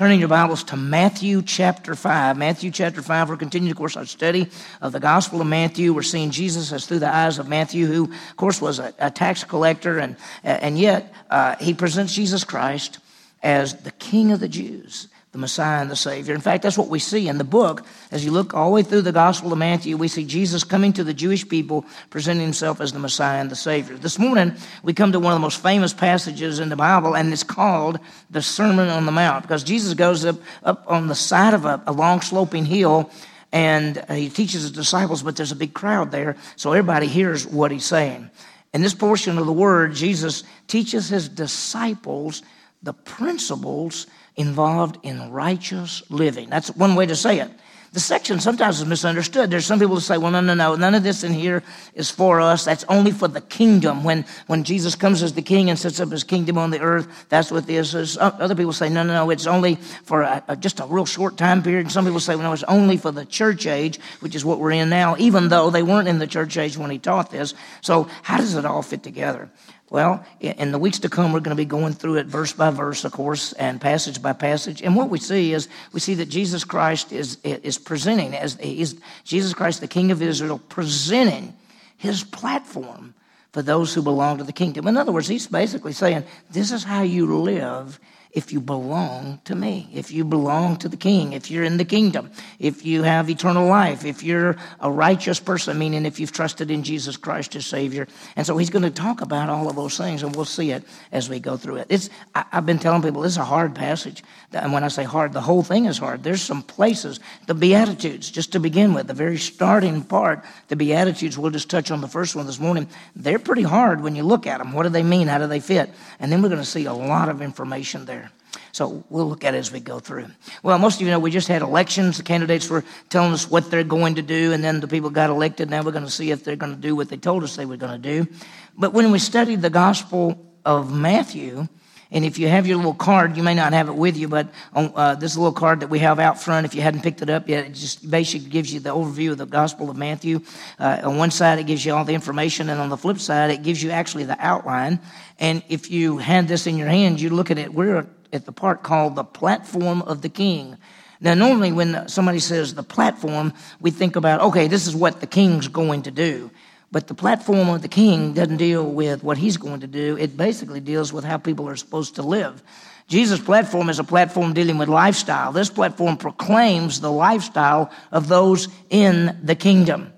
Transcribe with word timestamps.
Turning 0.00 0.18
your 0.18 0.30
Bibles 0.30 0.64
to 0.64 0.78
Matthew 0.78 1.42
chapter 1.42 1.94
5. 1.94 2.38
Matthew 2.38 2.70
chapter 2.70 3.02
5, 3.02 3.28
we're 3.28 3.36
continuing, 3.36 3.70
of 3.70 3.76
course, 3.76 3.98
our 3.98 4.06
study 4.06 4.48
of 4.80 4.92
the 4.92 4.98
Gospel 4.98 5.42
of 5.42 5.46
Matthew. 5.46 5.92
We're 5.92 6.00
seeing 6.00 6.30
Jesus 6.30 6.72
as 6.72 6.86
through 6.86 7.00
the 7.00 7.14
eyes 7.14 7.38
of 7.38 7.48
Matthew, 7.48 7.84
who, 7.84 8.04
of 8.04 8.36
course, 8.38 8.62
was 8.62 8.78
a, 8.78 8.94
a 8.98 9.10
tax 9.10 9.44
collector, 9.44 9.98
and, 9.98 10.16
and 10.42 10.78
yet 10.78 11.12
uh, 11.28 11.56
he 11.56 11.74
presents 11.74 12.14
Jesus 12.14 12.44
Christ 12.44 12.98
as 13.42 13.74
the 13.82 13.90
King 13.90 14.32
of 14.32 14.40
the 14.40 14.48
Jews 14.48 15.08
the 15.32 15.38
Messiah 15.38 15.80
and 15.80 15.90
the 15.90 15.96
Savior. 15.96 16.34
In 16.34 16.40
fact, 16.40 16.64
that's 16.64 16.76
what 16.76 16.88
we 16.88 16.98
see 16.98 17.28
in 17.28 17.38
the 17.38 17.44
book. 17.44 17.84
As 18.10 18.24
you 18.24 18.32
look 18.32 18.52
all 18.52 18.70
the 18.70 18.74
way 18.74 18.82
through 18.82 19.02
the 19.02 19.12
Gospel 19.12 19.52
of 19.52 19.58
Matthew, 19.58 19.96
we 19.96 20.08
see 20.08 20.24
Jesus 20.24 20.64
coming 20.64 20.92
to 20.94 21.04
the 21.04 21.14
Jewish 21.14 21.48
people, 21.48 21.84
presenting 22.10 22.42
himself 22.42 22.80
as 22.80 22.92
the 22.92 22.98
Messiah 22.98 23.40
and 23.40 23.50
the 23.50 23.56
Savior. 23.56 23.96
This 23.96 24.18
morning, 24.18 24.54
we 24.82 24.92
come 24.92 25.12
to 25.12 25.20
one 25.20 25.32
of 25.32 25.36
the 25.36 25.42
most 25.42 25.62
famous 25.62 25.92
passages 25.92 26.58
in 26.58 26.68
the 26.68 26.76
Bible, 26.76 27.16
and 27.16 27.32
it's 27.32 27.44
called 27.44 28.00
the 28.30 28.42
Sermon 28.42 28.88
on 28.88 29.06
the 29.06 29.12
Mount, 29.12 29.42
because 29.42 29.62
Jesus 29.62 29.94
goes 29.94 30.24
up, 30.24 30.36
up 30.64 30.84
on 30.88 31.06
the 31.06 31.14
side 31.14 31.54
of 31.54 31.64
a, 31.64 31.80
a 31.86 31.92
long 31.92 32.20
sloping 32.20 32.64
hill 32.64 33.10
and 33.52 33.98
uh, 34.08 34.14
he 34.14 34.28
teaches 34.28 34.62
his 34.62 34.70
disciples, 34.70 35.22
but 35.22 35.36
there's 35.36 35.52
a 35.52 35.56
big 35.56 35.74
crowd 35.74 36.12
there, 36.12 36.36
so 36.56 36.72
everybody 36.72 37.06
hears 37.06 37.46
what 37.46 37.70
he's 37.70 37.84
saying. 37.84 38.30
In 38.72 38.82
this 38.82 38.94
portion 38.94 39.38
of 39.38 39.46
the 39.46 39.52
word, 39.52 39.94
Jesus 39.94 40.44
teaches 40.68 41.08
his 41.08 41.28
disciples 41.28 42.42
the 42.82 42.92
principles 42.92 44.06
involved 44.36 44.98
in 45.02 45.30
righteous 45.30 46.02
living. 46.10 46.48
That's 46.50 46.74
one 46.76 46.94
way 46.94 47.06
to 47.06 47.16
say 47.16 47.40
it. 47.40 47.50
The 47.92 47.98
section 47.98 48.38
sometimes 48.38 48.78
is 48.78 48.86
misunderstood. 48.86 49.50
There's 49.50 49.66
some 49.66 49.80
people 49.80 49.96
who 49.96 50.00
say, 50.00 50.16
well, 50.16 50.30
no, 50.30 50.40
no, 50.40 50.54
no, 50.54 50.76
none 50.76 50.94
of 50.94 51.02
this 51.02 51.24
in 51.24 51.32
here 51.32 51.64
is 51.94 52.08
for 52.08 52.40
us. 52.40 52.64
That's 52.64 52.84
only 52.88 53.10
for 53.10 53.26
the 53.26 53.40
kingdom. 53.40 54.04
When, 54.04 54.24
when 54.46 54.62
Jesus 54.62 54.94
comes 54.94 55.24
as 55.24 55.32
the 55.32 55.42
king 55.42 55.70
and 55.70 55.76
sets 55.76 55.98
up 55.98 56.08
his 56.08 56.22
kingdom 56.22 56.56
on 56.56 56.70
the 56.70 56.78
earth, 56.78 57.26
that's 57.28 57.50
what 57.50 57.66
this 57.66 57.92
is. 57.94 58.16
Other 58.16 58.54
people 58.54 58.72
say, 58.72 58.88
no, 58.90 59.02
no, 59.02 59.12
no, 59.12 59.30
it's 59.30 59.48
only 59.48 59.74
for 60.04 60.22
a, 60.22 60.40
a, 60.46 60.56
just 60.56 60.78
a 60.78 60.86
real 60.86 61.04
short 61.04 61.36
time 61.36 61.64
period. 61.64 61.86
And 61.86 61.92
some 61.92 62.04
people 62.04 62.20
say, 62.20 62.36
well, 62.36 62.44
no, 62.44 62.52
it's 62.52 62.62
only 62.64 62.96
for 62.96 63.10
the 63.10 63.24
church 63.24 63.66
age, 63.66 63.98
which 64.20 64.36
is 64.36 64.44
what 64.44 64.60
we're 64.60 64.70
in 64.70 64.88
now, 64.88 65.16
even 65.18 65.48
though 65.48 65.70
they 65.70 65.82
weren't 65.82 66.06
in 66.06 66.20
the 66.20 66.28
church 66.28 66.56
age 66.56 66.78
when 66.78 66.90
he 66.90 66.98
taught 67.00 67.32
this. 67.32 67.54
So 67.80 68.08
how 68.22 68.36
does 68.36 68.54
it 68.54 68.64
all 68.64 68.82
fit 68.82 69.02
together? 69.02 69.50
Well, 69.90 70.24
in 70.38 70.70
the 70.70 70.78
weeks 70.78 71.00
to 71.00 71.08
come, 71.08 71.32
we're 71.32 71.40
going 71.40 71.56
to 71.56 71.60
be 71.60 71.64
going 71.64 71.94
through 71.94 72.18
it 72.18 72.26
verse 72.26 72.52
by 72.52 72.70
verse, 72.70 73.04
of 73.04 73.10
course, 73.10 73.52
and 73.54 73.80
passage 73.80 74.22
by 74.22 74.32
passage. 74.32 74.82
And 74.82 74.94
what 74.94 75.10
we 75.10 75.18
see 75.18 75.52
is 75.52 75.68
we 75.92 75.98
see 75.98 76.14
that 76.14 76.28
Jesus 76.28 76.62
Christ 76.62 77.12
is, 77.12 77.38
is 77.42 77.76
presenting, 77.76 78.36
as 78.36 78.56
is 78.58 79.00
Jesus 79.24 79.52
Christ, 79.52 79.80
the 79.80 79.88
King 79.88 80.12
of 80.12 80.22
Israel, 80.22 80.60
presenting 80.68 81.54
his 81.96 82.22
platform 82.22 83.14
for 83.52 83.62
those 83.62 83.92
who 83.92 84.00
belong 84.00 84.38
to 84.38 84.44
the 84.44 84.52
kingdom. 84.52 84.86
In 84.86 84.96
other 84.96 85.10
words, 85.10 85.26
he's 85.26 85.48
basically 85.48 85.92
saying, 85.92 86.22
This 86.50 86.70
is 86.70 86.84
how 86.84 87.02
you 87.02 87.26
live 87.40 87.98
if 88.32 88.52
you 88.52 88.60
belong 88.60 89.40
to 89.44 89.54
me, 89.54 89.88
if 89.92 90.12
you 90.12 90.24
belong 90.24 90.76
to 90.76 90.88
the 90.88 90.96
king, 90.96 91.32
if 91.32 91.50
you're 91.50 91.64
in 91.64 91.76
the 91.76 91.84
kingdom, 91.84 92.30
if 92.58 92.84
you 92.84 93.02
have 93.02 93.28
eternal 93.28 93.66
life, 93.66 94.04
if 94.04 94.22
you're 94.22 94.56
a 94.80 94.90
righteous 94.90 95.40
person, 95.40 95.78
meaning 95.78 96.06
if 96.06 96.20
you've 96.20 96.32
trusted 96.32 96.70
in 96.70 96.82
Jesus 96.82 97.16
Christ 97.16 97.56
as 97.56 97.66
Savior. 97.66 98.06
And 98.36 98.46
so 98.46 98.56
he's 98.56 98.70
going 98.70 98.84
to 98.84 98.90
talk 98.90 99.20
about 99.20 99.48
all 99.48 99.68
of 99.68 99.76
those 99.76 99.96
things, 99.96 100.22
and 100.22 100.34
we'll 100.34 100.44
see 100.44 100.70
it 100.70 100.84
as 101.10 101.28
we 101.28 101.40
go 101.40 101.56
through 101.56 101.76
it. 101.76 101.86
It's, 101.88 102.08
I, 102.34 102.44
have 102.50 102.66
been 102.66 102.78
telling 102.78 103.02
people 103.02 103.22
this 103.22 103.32
is 103.32 103.38
a 103.38 103.44
hard 103.44 103.74
passage. 103.74 104.22
And 104.52 104.72
when 104.72 104.82
I 104.82 104.88
say 104.88 105.04
hard, 105.04 105.32
the 105.32 105.40
whole 105.40 105.62
thing 105.62 105.84
is 105.84 105.98
hard. 105.98 106.24
There's 106.24 106.42
some 106.42 106.62
places, 106.62 107.20
the 107.46 107.54
Beatitudes, 107.54 108.30
just 108.30 108.52
to 108.52 108.60
begin 108.60 108.94
with, 108.94 109.06
the 109.06 109.14
very 109.14 109.38
starting 109.38 110.02
part, 110.02 110.44
the 110.66 110.76
Beatitudes, 110.76 111.38
we'll 111.38 111.52
just 111.52 111.70
touch 111.70 111.92
on 111.92 112.00
the 112.00 112.08
first 112.08 112.34
one 112.34 112.46
this 112.46 112.58
morning. 112.58 112.88
They're 113.14 113.38
pretty 113.38 113.62
hard 113.62 114.00
when 114.00 114.16
you 114.16 114.24
look 114.24 114.48
at 114.48 114.58
them. 114.58 114.72
What 114.72 114.82
do 114.82 114.88
they 114.88 115.04
mean? 115.04 115.28
How 115.28 115.38
do 115.38 115.46
they 115.46 115.60
fit? 115.60 115.90
And 116.18 116.32
then 116.32 116.42
we're 116.42 116.48
going 116.48 116.60
to 116.60 116.66
see 116.66 116.86
a 116.86 116.92
lot 116.92 117.28
of 117.28 117.42
information 117.42 118.06
there. 118.06 118.32
So 118.72 119.04
we'll 119.08 119.28
look 119.28 119.44
at 119.44 119.54
it 119.54 119.58
as 119.58 119.72
we 119.72 119.80
go 119.80 120.00
through. 120.00 120.26
Well, 120.62 120.78
most 120.78 120.96
of 120.96 121.02
you 121.02 121.12
know 121.12 121.18
we 121.18 121.30
just 121.30 121.48
had 121.48 121.62
elections. 121.62 122.16
The 122.16 122.22
candidates 122.22 122.68
were 122.68 122.84
telling 123.08 123.32
us 123.32 123.48
what 123.50 123.70
they're 123.70 123.84
going 123.84 124.16
to 124.16 124.22
do, 124.22 124.52
and 124.52 124.62
then 124.62 124.80
the 124.80 124.88
people 124.88 125.10
got 125.10 125.30
elected. 125.30 125.70
Now 125.70 125.82
we're 125.82 125.92
going 125.92 126.04
to 126.04 126.10
see 126.10 126.30
if 126.30 126.44
they're 126.44 126.56
going 126.56 126.74
to 126.74 126.80
do 126.80 126.94
what 126.94 127.08
they 127.08 127.16
told 127.16 127.44
us 127.44 127.56
they 127.56 127.66
were 127.66 127.76
going 127.76 128.00
to 128.00 128.24
do. 128.24 128.32
But 128.76 128.92
when 128.92 129.10
we 129.10 129.18
studied 129.18 129.62
the 129.62 129.70
Gospel 129.70 130.44
of 130.64 130.92
Matthew, 130.92 131.68
and 132.12 132.24
if 132.24 132.38
you 132.38 132.48
have 132.48 132.66
your 132.66 132.76
little 132.76 132.94
card, 132.94 133.36
you 133.36 133.42
may 133.42 133.54
not 133.54 133.72
have 133.72 133.88
it 133.88 133.94
with 133.94 134.16
you, 134.16 134.26
but 134.26 134.48
on 134.74 134.92
uh, 134.96 135.14
this 135.14 135.36
little 135.36 135.52
card 135.52 135.80
that 135.80 135.88
we 135.88 136.00
have 136.00 136.18
out 136.18 136.40
front, 136.40 136.66
if 136.66 136.74
you 136.74 136.82
hadn't 136.82 137.02
picked 137.02 137.22
it 137.22 137.30
up 137.30 137.48
yet, 137.48 137.66
it 137.66 137.72
just 137.72 138.10
basically 138.10 138.48
gives 138.48 138.74
you 138.74 138.80
the 138.80 138.90
overview 138.90 139.30
of 139.30 139.38
the 139.38 139.46
Gospel 139.46 139.90
of 139.90 139.96
Matthew. 139.96 140.40
Uh, 140.78 141.00
on 141.04 141.18
one 141.18 141.30
side, 141.30 141.60
it 141.60 141.66
gives 141.66 141.84
you 141.84 141.94
all 141.94 142.04
the 142.04 142.14
information, 142.14 142.68
and 142.68 142.80
on 142.80 142.88
the 142.88 142.96
flip 142.96 143.18
side, 143.18 143.50
it 143.50 143.62
gives 143.62 143.80
you 143.82 143.90
actually 143.90 144.24
the 144.24 144.36
outline. 144.40 144.98
And 145.38 145.62
if 145.68 145.90
you 145.90 146.18
had 146.18 146.48
this 146.48 146.66
in 146.66 146.76
your 146.76 146.88
hand, 146.88 147.20
you 147.20 147.30
look 147.30 147.50
at 147.50 147.58
it. 147.58 147.72
We're 147.72 148.06
at 148.32 148.44
the 148.44 148.52
part 148.52 148.82
called 148.82 149.14
the 149.14 149.24
platform 149.24 150.02
of 150.02 150.22
the 150.22 150.28
king. 150.28 150.76
Now, 151.20 151.34
normally 151.34 151.70
when 151.70 152.08
somebody 152.08 152.38
says 152.38 152.74
the 152.74 152.82
platform, 152.82 153.52
we 153.78 153.90
think 153.90 154.16
about, 154.16 154.40
okay, 154.40 154.68
this 154.68 154.86
is 154.86 154.96
what 154.96 155.20
the 155.20 155.26
king's 155.26 155.68
going 155.68 156.02
to 156.02 156.10
do. 156.10 156.50
But 156.92 157.06
the 157.06 157.14
platform 157.14 157.68
of 157.68 157.82
the 157.82 157.88
king 157.88 158.32
doesn't 158.32 158.56
deal 158.56 158.84
with 158.84 159.22
what 159.22 159.38
he's 159.38 159.56
going 159.56 159.80
to 159.80 159.86
do. 159.86 160.16
It 160.16 160.36
basically 160.36 160.80
deals 160.80 161.12
with 161.12 161.24
how 161.24 161.38
people 161.38 161.68
are 161.68 161.76
supposed 161.76 162.16
to 162.16 162.22
live. 162.22 162.62
Jesus' 163.06 163.40
platform 163.40 163.88
is 163.90 163.98
a 163.98 164.04
platform 164.04 164.54
dealing 164.54 164.78
with 164.78 164.88
lifestyle. 164.88 165.52
This 165.52 165.70
platform 165.70 166.16
proclaims 166.16 167.00
the 167.00 167.10
lifestyle 167.10 167.90
of 168.10 168.28
those 168.28 168.68
in 168.88 169.38
the 169.42 169.54
kingdom. 169.54 170.12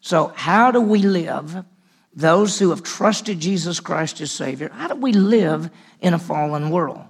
So, 0.00 0.32
how 0.34 0.70
do 0.70 0.80
we 0.80 1.00
live? 1.00 1.64
Those 2.14 2.58
who 2.58 2.70
have 2.70 2.82
trusted 2.82 3.40
Jesus 3.40 3.80
Christ 3.80 4.20
as 4.22 4.32
Savior, 4.32 4.70
how 4.70 4.88
do 4.88 4.94
we 4.94 5.12
live 5.12 5.70
in 6.00 6.14
a 6.14 6.18
fallen 6.18 6.70
world? 6.70 7.04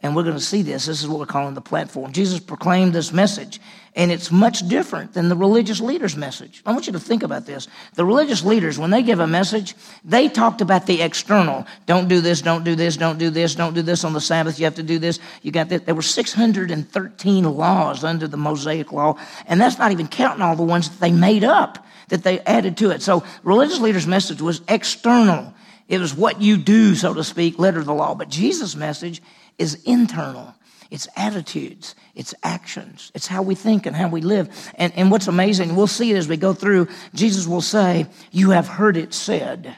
And 0.00 0.14
we're 0.14 0.22
going 0.22 0.36
to 0.36 0.40
see 0.40 0.62
this. 0.62 0.86
This 0.86 1.02
is 1.02 1.08
what 1.08 1.18
we're 1.18 1.26
calling 1.26 1.54
the 1.54 1.60
platform. 1.60 2.12
Jesus 2.12 2.38
proclaimed 2.38 2.92
this 2.92 3.12
message, 3.12 3.60
and 3.96 4.12
it's 4.12 4.30
much 4.30 4.68
different 4.68 5.12
than 5.12 5.28
the 5.28 5.34
religious 5.34 5.80
leaders' 5.80 6.16
message. 6.16 6.62
I 6.64 6.70
want 6.70 6.86
you 6.86 6.92
to 6.92 7.00
think 7.00 7.24
about 7.24 7.46
this. 7.46 7.66
The 7.94 8.04
religious 8.04 8.44
leaders, 8.44 8.78
when 8.78 8.90
they 8.90 9.02
give 9.02 9.18
a 9.18 9.26
message, 9.26 9.74
they 10.04 10.28
talked 10.28 10.60
about 10.60 10.86
the 10.86 11.02
external. 11.02 11.66
Don't 11.86 12.06
do 12.06 12.20
this, 12.20 12.42
don't 12.42 12.62
do 12.62 12.76
this, 12.76 12.96
don't 12.96 13.18
do 13.18 13.28
this, 13.28 13.56
don't 13.56 13.74
do 13.74 13.82
this 13.82 14.04
on 14.04 14.12
the 14.12 14.20
Sabbath. 14.20 14.60
You 14.60 14.66
have 14.66 14.76
to 14.76 14.84
do 14.84 15.00
this. 15.00 15.18
You 15.42 15.50
got 15.50 15.68
that. 15.70 15.84
There 15.84 15.96
were 15.96 16.02
613 16.02 17.44
laws 17.44 18.04
under 18.04 18.28
the 18.28 18.36
Mosaic 18.36 18.92
law, 18.92 19.18
and 19.48 19.60
that's 19.60 19.78
not 19.78 19.90
even 19.90 20.06
counting 20.06 20.42
all 20.42 20.54
the 20.54 20.62
ones 20.62 20.90
that 20.90 21.00
they 21.00 21.10
made 21.10 21.42
up, 21.42 21.84
that 22.10 22.22
they 22.22 22.38
added 22.40 22.76
to 22.76 22.90
it. 22.90 23.02
So 23.02 23.24
religious 23.42 23.80
leaders' 23.80 24.06
message 24.06 24.40
was 24.40 24.60
external. 24.68 25.54
It 25.88 25.98
was 25.98 26.14
what 26.14 26.40
you 26.40 26.56
do, 26.56 26.94
so 26.94 27.14
to 27.14 27.24
speak, 27.24 27.58
letter 27.58 27.80
of 27.80 27.86
the 27.86 27.94
law. 27.94 28.14
But 28.14 28.28
Jesus' 28.28 28.76
message 28.76 29.22
is 29.58 29.82
internal. 29.84 30.54
It's 30.90 31.06
attitudes, 31.16 31.94
it's 32.14 32.34
actions, 32.42 33.12
it's 33.14 33.26
how 33.26 33.42
we 33.42 33.54
think 33.54 33.84
and 33.84 33.94
how 33.94 34.08
we 34.08 34.22
live. 34.22 34.72
And, 34.76 34.90
and 34.96 35.10
what's 35.10 35.26
amazing, 35.26 35.76
we'll 35.76 35.86
see 35.86 36.12
it 36.12 36.16
as 36.16 36.28
we 36.28 36.38
go 36.38 36.54
through, 36.54 36.88
Jesus 37.12 37.46
will 37.46 37.60
say, 37.60 38.06
You 38.32 38.50
have 38.50 38.68
heard 38.68 38.96
it 38.96 39.12
said, 39.12 39.76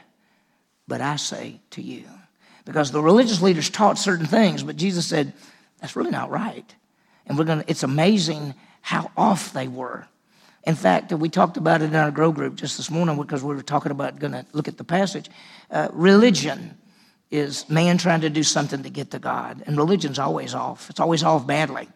but 0.87 1.01
I 1.01 1.17
say 1.17 1.59
to 1.71 1.81
you. 1.81 2.05
Because 2.63 2.91
the 2.91 3.01
religious 3.01 3.41
leaders 3.41 3.69
taught 3.69 3.97
certain 3.97 4.25
things, 4.25 4.63
but 4.63 4.77
Jesus 4.77 5.05
said, 5.05 5.33
That's 5.81 5.97
really 5.97 6.11
not 6.11 6.29
right. 6.29 6.73
And 7.25 7.37
we're 7.37 7.43
gonna, 7.43 7.65
it's 7.67 7.83
amazing 7.83 8.55
how 8.81 9.11
off 9.17 9.51
they 9.51 9.67
were. 9.67 10.07
In 10.63 10.75
fact, 10.75 11.11
we 11.11 11.27
talked 11.27 11.57
about 11.57 11.81
it 11.81 11.85
in 11.85 11.95
our 11.95 12.11
grow 12.11 12.31
group 12.31 12.55
just 12.55 12.77
this 12.77 12.91
morning 12.91 13.17
because 13.17 13.43
we 13.43 13.53
were 13.55 13.63
talking 13.63 13.91
about 13.91 14.19
going 14.19 14.33
to 14.33 14.45
look 14.53 14.67
at 14.67 14.77
the 14.77 14.83
passage. 14.83 15.29
Uh, 15.71 15.87
religion 15.91 16.77
is 17.31 17.67
man 17.69 17.97
trying 17.97 18.21
to 18.21 18.29
do 18.29 18.43
something 18.43 18.83
to 18.83 18.89
get 18.89 19.11
to 19.11 19.19
God. 19.19 19.63
And 19.65 19.77
religion's 19.77 20.19
always 20.19 20.53
off. 20.53 20.89
It's 20.89 20.99
always 20.99 21.23
off 21.23 21.47
badly. 21.47 21.87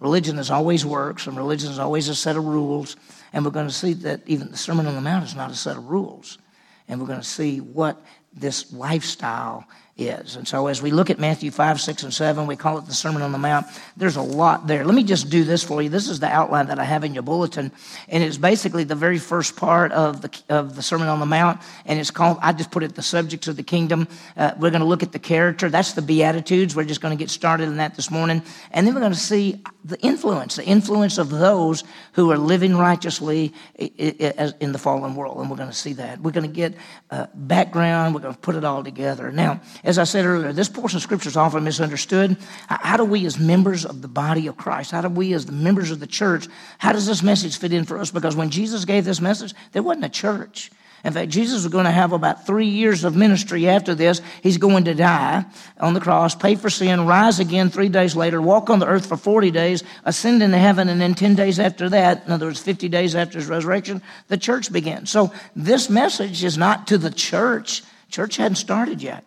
Religion 0.00 0.38
is 0.38 0.50
always 0.50 0.86
works, 0.86 1.26
and 1.26 1.36
religion 1.36 1.72
is 1.72 1.80
always 1.80 2.08
a 2.08 2.14
set 2.14 2.36
of 2.36 2.44
rules. 2.44 2.96
And 3.32 3.44
we're 3.44 3.50
going 3.50 3.66
to 3.66 3.74
see 3.74 3.94
that 3.94 4.20
even 4.26 4.52
the 4.52 4.56
Sermon 4.56 4.86
on 4.86 4.94
the 4.94 5.00
Mount 5.00 5.24
is 5.24 5.34
not 5.34 5.50
a 5.50 5.56
set 5.56 5.76
of 5.76 5.90
rules. 5.90 6.38
And 6.86 7.00
we're 7.00 7.08
going 7.08 7.20
to 7.20 7.26
see 7.26 7.60
what 7.60 8.00
this 8.32 8.72
lifestyle 8.72 9.66
is. 9.98 10.36
And 10.36 10.46
so 10.46 10.68
as 10.68 10.80
we 10.80 10.92
look 10.92 11.10
at 11.10 11.18
Matthew 11.18 11.50
5, 11.50 11.80
6, 11.80 12.04
and 12.04 12.14
7, 12.14 12.46
we 12.46 12.56
call 12.56 12.78
it 12.78 12.86
the 12.86 12.94
Sermon 12.94 13.20
on 13.20 13.32
the 13.32 13.38
Mount. 13.38 13.66
There's 13.96 14.16
a 14.16 14.22
lot 14.22 14.68
there. 14.68 14.84
Let 14.84 14.94
me 14.94 15.02
just 15.02 15.28
do 15.28 15.42
this 15.42 15.64
for 15.64 15.82
you. 15.82 15.88
This 15.88 16.08
is 16.08 16.20
the 16.20 16.28
outline 16.28 16.68
that 16.68 16.78
I 16.78 16.84
have 16.84 17.02
in 17.02 17.14
your 17.14 17.24
bulletin. 17.24 17.72
And 18.08 18.22
it's 18.22 18.38
basically 18.38 18.84
the 18.84 18.94
very 18.94 19.18
first 19.18 19.56
part 19.56 19.90
of 19.92 20.22
the, 20.22 20.42
of 20.48 20.76
the 20.76 20.82
Sermon 20.82 21.08
on 21.08 21.18
the 21.18 21.26
Mount. 21.26 21.60
And 21.84 21.98
it's 21.98 22.12
called, 22.12 22.38
I 22.40 22.52
just 22.52 22.70
put 22.70 22.84
it 22.84 22.94
the 22.94 23.02
subjects 23.02 23.48
of 23.48 23.56
the 23.56 23.62
kingdom. 23.64 24.06
Uh, 24.36 24.52
we're 24.58 24.70
going 24.70 24.82
to 24.82 24.86
look 24.86 25.02
at 25.02 25.12
the 25.12 25.18
character. 25.18 25.68
That's 25.68 25.92
the 25.92 26.02
Beatitudes. 26.02 26.76
We're 26.76 26.84
just 26.84 27.00
going 27.00 27.16
to 27.16 27.22
get 27.22 27.30
started 27.30 27.64
in 27.64 27.78
that 27.78 27.96
this 27.96 28.10
morning. 28.10 28.42
And 28.70 28.86
then 28.86 28.94
we're 28.94 29.00
going 29.00 29.12
to 29.12 29.18
see 29.18 29.62
the 29.84 29.98
influence, 30.00 30.56
the 30.56 30.64
influence 30.64 31.18
of 31.18 31.30
those 31.30 31.82
who 32.12 32.30
are 32.30 32.38
living 32.38 32.76
righteously 32.76 33.52
in 33.76 34.72
the 34.72 34.78
fallen 34.78 35.16
world. 35.16 35.38
And 35.38 35.50
we're 35.50 35.56
going 35.56 35.70
to 35.70 35.74
see 35.74 35.94
that. 35.94 36.20
We're 36.20 36.30
going 36.30 36.48
to 36.48 36.54
get 36.54 36.74
uh, 37.10 37.26
background. 37.34 38.14
We're 38.14 38.20
going 38.20 38.34
to 38.34 38.40
put 38.40 38.54
it 38.54 38.64
all 38.64 38.84
together. 38.84 39.32
Now, 39.32 39.60
as 39.88 39.96
I 39.96 40.04
said 40.04 40.26
earlier, 40.26 40.52
this 40.52 40.68
portion 40.68 40.98
of 40.98 41.02
Scripture 41.02 41.30
is 41.30 41.36
often 41.38 41.64
misunderstood. 41.64 42.36
How 42.68 42.98
do 42.98 43.04
we, 43.04 43.24
as 43.24 43.38
members 43.38 43.86
of 43.86 44.02
the 44.02 44.08
body 44.08 44.46
of 44.46 44.58
Christ, 44.58 44.90
how 44.90 45.00
do 45.00 45.08
we, 45.08 45.32
as 45.32 45.46
the 45.46 45.52
members 45.52 45.90
of 45.90 45.98
the 45.98 46.06
church, 46.06 46.46
how 46.76 46.92
does 46.92 47.06
this 47.06 47.22
message 47.22 47.56
fit 47.56 47.72
in 47.72 47.86
for 47.86 47.96
us? 47.96 48.10
Because 48.10 48.36
when 48.36 48.50
Jesus 48.50 48.84
gave 48.84 49.06
this 49.06 49.22
message, 49.22 49.54
there 49.72 49.82
wasn't 49.82 50.04
a 50.04 50.10
church. 50.10 50.70
In 51.04 51.14
fact, 51.14 51.30
Jesus 51.30 51.62
was 51.62 51.72
going 51.72 51.86
to 51.86 51.90
have 51.90 52.12
about 52.12 52.46
three 52.46 52.68
years 52.68 53.04
of 53.04 53.16
ministry 53.16 53.66
after 53.66 53.94
this. 53.94 54.20
He's 54.42 54.58
going 54.58 54.84
to 54.84 54.94
die 54.94 55.46
on 55.80 55.94
the 55.94 56.00
cross, 56.00 56.34
pay 56.34 56.54
for 56.56 56.68
sin, 56.68 57.06
rise 57.06 57.40
again 57.40 57.70
three 57.70 57.88
days 57.88 58.14
later, 58.14 58.42
walk 58.42 58.68
on 58.68 58.80
the 58.80 58.86
earth 58.86 59.06
for 59.06 59.16
40 59.16 59.50
days, 59.50 59.84
ascend 60.04 60.42
into 60.42 60.58
heaven, 60.58 60.90
and 60.90 61.00
then 61.00 61.14
10 61.14 61.34
days 61.34 61.58
after 61.58 61.88
that, 61.88 62.26
in 62.26 62.32
other 62.32 62.44
words, 62.44 62.60
50 62.60 62.90
days 62.90 63.14
after 63.14 63.38
his 63.38 63.48
resurrection, 63.48 64.02
the 64.26 64.36
church 64.36 64.70
began. 64.70 65.06
So 65.06 65.32
this 65.56 65.88
message 65.88 66.44
is 66.44 66.58
not 66.58 66.88
to 66.88 66.98
the 66.98 67.10
church. 67.10 67.84
Church 68.10 68.36
hadn't 68.36 68.56
started 68.56 69.00
yet. 69.00 69.24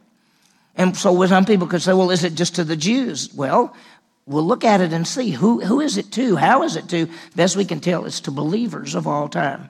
And 0.76 0.96
so 0.96 1.26
some 1.26 1.46
people 1.46 1.68
could 1.68 1.82
say, 1.82 1.94
well, 1.94 2.12
is 2.12 2.24
it 2.24 2.36
just 2.36 2.56
to 2.56 2.64
the 2.64 2.76
Jews? 2.76 3.34
Well, 3.34 3.76
we'll 4.26 4.44
look 4.44 4.64
at 4.64 4.82
it 4.82 4.94
and 4.94 5.08
see 5.08 5.32
who, 5.32 5.62
who 5.62 5.82
is 5.82 5.98
it 5.98 6.12
to? 6.14 6.36
How 6.36 6.64
is 6.64 6.76
it 6.76 6.88
to? 6.90 7.10
Best 7.36 7.56
we 7.56 7.66
can 7.66 7.80
tell, 7.80 8.06
it's 8.06 8.22
to 8.22 8.32
believers 8.32 8.96
of 8.96 9.08
all 9.08 9.28
time 9.28 9.70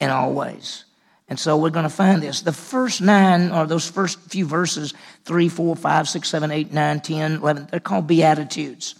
and 0.00 0.10
all 0.10 0.32
ways. 0.32 0.84
And 1.28 1.38
so 1.38 1.56
we're 1.56 1.70
going 1.70 1.84
to 1.84 1.88
find 1.88 2.22
this. 2.22 2.42
The 2.42 2.52
first 2.52 3.00
nine, 3.00 3.52
or 3.52 3.66
those 3.66 3.88
first 3.88 4.20
few 4.20 4.44
verses, 4.44 4.92
3, 5.24 5.48
4, 5.48 5.76
5, 5.76 6.08
6, 6.08 6.28
7, 6.28 6.50
8, 6.50 6.72
9, 6.72 7.00
10, 7.00 7.32
11, 7.36 7.68
they're 7.70 7.80
called 7.80 8.06
Beatitudes. 8.06 8.96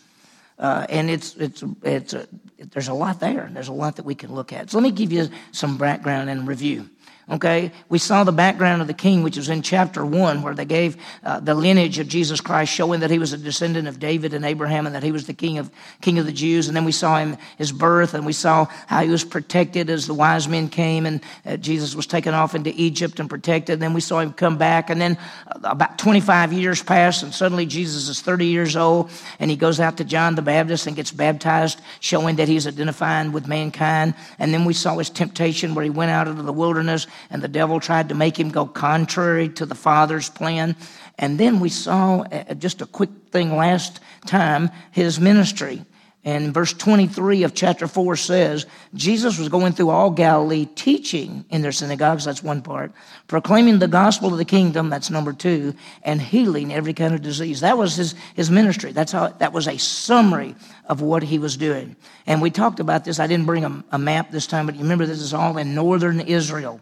Uh, 0.58 0.86
and 0.88 1.10
it's, 1.10 1.34
it's, 1.36 1.64
it's 1.82 2.14
a, 2.14 2.26
there's 2.58 2.88
a 2.88 2.94
lot 2.94 3.20
there. 3.20 3.50
There's 3.52 3.68
a 3.68 3.72
lot 3.72 3.96
that 3.96 4.04
we 4.04 4.14
can 4.14 4.34
look 4.34 4.52
at. 4.52 4.70
So 4.70 4.78
let 4.78 4.84
me 4.84 4.92
give 4.92 5.12
you 5.12 5.28
some 5.50 5.76
background 5.76 6.30
and 6.30 6.46
review. 6.46 6.88
Okay, 7.32 7.72
we 7.88 7.96
saw 7.96 8.24
the 8.24 8.32
background 8.32 8.82
of 8.82 8.88
the 8.88 8.94
king, 8.94 9.22
which 9.22 9.38
was 9.38 9.48
in 9.48 9.62
chapter 9.62 10.04
one, 10.04 10.42
where 10.42 10.52
they 10.54 10.66
gave 10.66 10.98
uh, 11.24 11.40
the 11.40 11.54
lineage 11.54 11.98
of 11.98 12.06
Jesus 12.06 12.42
Christ, 12.42 12.70
showing 12.70 13.00
that 13.00 13.10
he 13.10 13.18
was 13.18 13.32
a 13.32 13.38
descendant 13.38 13.88
of 13.88 13.98
David 13.98 14.34
and 14.34 14.44
Abraham, 14.44 14.84
and 14.84 14.94
that 14.94 15.02
he 15.02 15.12
was 15.12 15.26
the 15.26 15.32
king 15.32 15.56
of 15.56 15.70
king 16.02 16.18
of 16.18 16.26
the 16.26 16.32
Jews. 16.32 16.68
And 16.68 16.76
then 16.76 16.84
we 16.84 16.92
saw 16.92 17.16
him 17.16 17.38
his 17.56 17.72
birth, 17.72 18.12
and 18.12 18.26
we 18.26 18.34
saw 18.34 18.66
how 18.86 19.02
he 19.02 19.08
was 19.08 19.24
protected 19.24 19.88
as 19.88 20.06
the 20.06 20.12
wise 20.12 20.46
men 20.46 20.68
came, 20.68 21.06
and 21.06 21.22
uh, 21.46 21.56
Jesus 21.56 21.94
was 21.94 22.06
taken 22.06 22.34
off 22.34 22.54
into 22.54 22.70
Egypt 22.76 23.18
and 23.18 23.30
protected. 23.30 23.74
And 23.74 23.82
then 23.82 23.94
we 23.94 24.02
saw 24.02 24.18
him 24.18 24.34
come 24.34 24.58
back, 24.58 24.90
and 24.90 25.00
then 25.00 25.16
uh, 25.46 25.60
about 25.70 25.96
25 25.96 26.52
years 26.52 26.82
passed, 26.82 27.22
and 27.22 27.32
suddenly 27.32 27.64
Jesus 27.64 28.10
is 28.10 28.20
30 28.20 28.44
years 28.44 28.76
old, 28.76 29.10
and 29.38 29.50
he 29.50 29.56
goes 29.56 29.80
out 29.80 29.96
to 29.96 30.04
John 30.04 30.34
the 30.34 30.42
Baptist 30.42 30.86
and 30.86 30.94
gets 30.94 31.12
baptized, 31.12 31.80
showing 32.00 32.36
that 32.36 32.48
he's 32.48 32.66
identifying 32.66 33.32
with 33.32 33.48
mankind. 33.48 34.12
And 34.38 34.52
then 34.52 34.66
we 34.66 34.74
saw 34.74 34.98
his 34.98 35.08
temptation, 35.08 35.74
where 35.74 35.82
he 35.82 35.90
went 35.90 36.10
out 36.10 36.28
into 36.28 36.42
the 36.42 36.52
wilderness 36.52 37.06
and 37.30 37.42
the 37.42 37.48
devil 37.48 37.80
tried 37.80 38.08
to 38.08 38.14
make 38.14 38.38
him 38.38 38.50
go 38.50 38.66
contrary 38.66 39.48
to 39.50 39.66
the 39.66 39.74
Father's 39.74 40.28
plan. 40.28 40.76
And 41.18 41.38
then 41.38 41.60
we 41.60 41.68
saw 41.68 42.20
uh, 42.20 42.54
just 42.54 42.82
a 42.82 42.86
quick 42.86 43.10
thing 43.30 43.56
last 43.56 44.00
time 44.26 44.70
his 44.90 45.20
ministry. 45.20 45.84
And 46.24 46.54
verse 46.54 46.72
23 46.72 47.42
of 47.42 47.52
chapter 47.52 47.88
4 47.88 48.14
says, 48.14 48.66
Jesus 48.94 49.38
was 49.38 49.48
going 49.48 49.72
through 49.72 49.90
all 49.90 50.08
Galilee 50.08 50.66
teaching 50.66 51.44
in 51.50 51.62
their 51.62 51.72
synagogues, 51.72 52.24
that's 52.24 52.44
one 52.44 52.62
part, 52.62 52.92
proclaiming 53.26 53.80
the 53.80 53.88
gospel 53.88 54.30
of 54.30 54.38
the 54.38 54.44
kingdom, 54.44 54.88
that's 54.88 55.10
number 55.10 55.32
two, 55.32 55.74
and 56.04 56.22
healing 56.22 56.72
every 56.72 56.94
kind 56.94 57.12
of 57.12 57.22
disease. 57.22 57.62
That 57.62 57.76
was 57.76 57.96
his, 57.96 58.14
his 58.36 58.52
ministry. 58.52 58.92
That's 58.92 59.10
how, 59.10 59.28
that 59.28 59.52
was 59.52 59.66
a 59.66 59.76
summary 59.78 60.54
of 60.86 61.00
what 61.00 61.24
he 61.24 61.40
was 61.40 61.56
doing. 61.56 61.96
And 62.24 62.40
we 62.40 62.50
talked 62.50 62.78
about 62.78 63.04
this. 63.04 63.18
I 63.18 63.26
didn't 63.26 63.46
bring 63.46 63.64
a, 63.64 63.84
a 63.90 63.98
map 63.98 64.30
this 64.30 64.46
time, 64.46 64.66
but 64.66 64.76
you 64.76 64.82
remember 64.82 65.06
this 65.06 65.18
is 65.18 65.34
all 65.34 65.58
in 65.58 65.74
northern 65.74 66.20
Israel. 66.20 66.80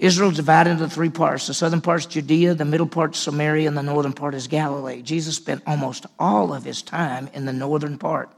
Israel 0.00 0.30
divided 0.30 0.70
into 0.70 0.88
three 0.88 1.10
parts. 1.10 1.46
The 1.46 1.52
southern 1.52 1.82
part 1.82 2.00
is 2.00 2.06
Judea, 2.06 2.54
the 2.54 2.64
middle 2.64 2.86
part 2.86 3.14
is 3.14 3.20
Samaria, 3.20 3.68
and 3.68 3.76
the 3.76 3.82
northern 3.82 4.14
part 4.14 4.34
is 4.34 4.46
Galilee. 4.46 5.02
Jesus 5.02 5.36
spent 5.36 5.62
almost 5.66 6.06
all 6.18 6.54
of 6.54 6.64
his 6.64 6.80
time 6.80 7.28
in 7.34 7.44
the 7.44 7.52
northern 7.52 7.98
part. 7.98 8.32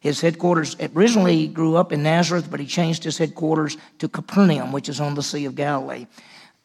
His 0.00 0.22
headquarters 0.22 0.74
originally 0.80 1.48
grew 1.48 1.76
up 1.76 1.92
in 1.92 2.02
Nazareth, 2.02 2.50
but 2.50 2.60
he 2.60 2.66
changed 2.66 3.04
his 3.04 3.18
headquarters 3.18 3.76
to 3.98 4.08
Capernaum, 4.08 4.72
which 4.72 4.88
is 4.88 5.00
on 5.00 5.14
the 5.14 5.22
Sea 5.22 5.44
of 5.44 5.54
Galilee. 5.54 6.06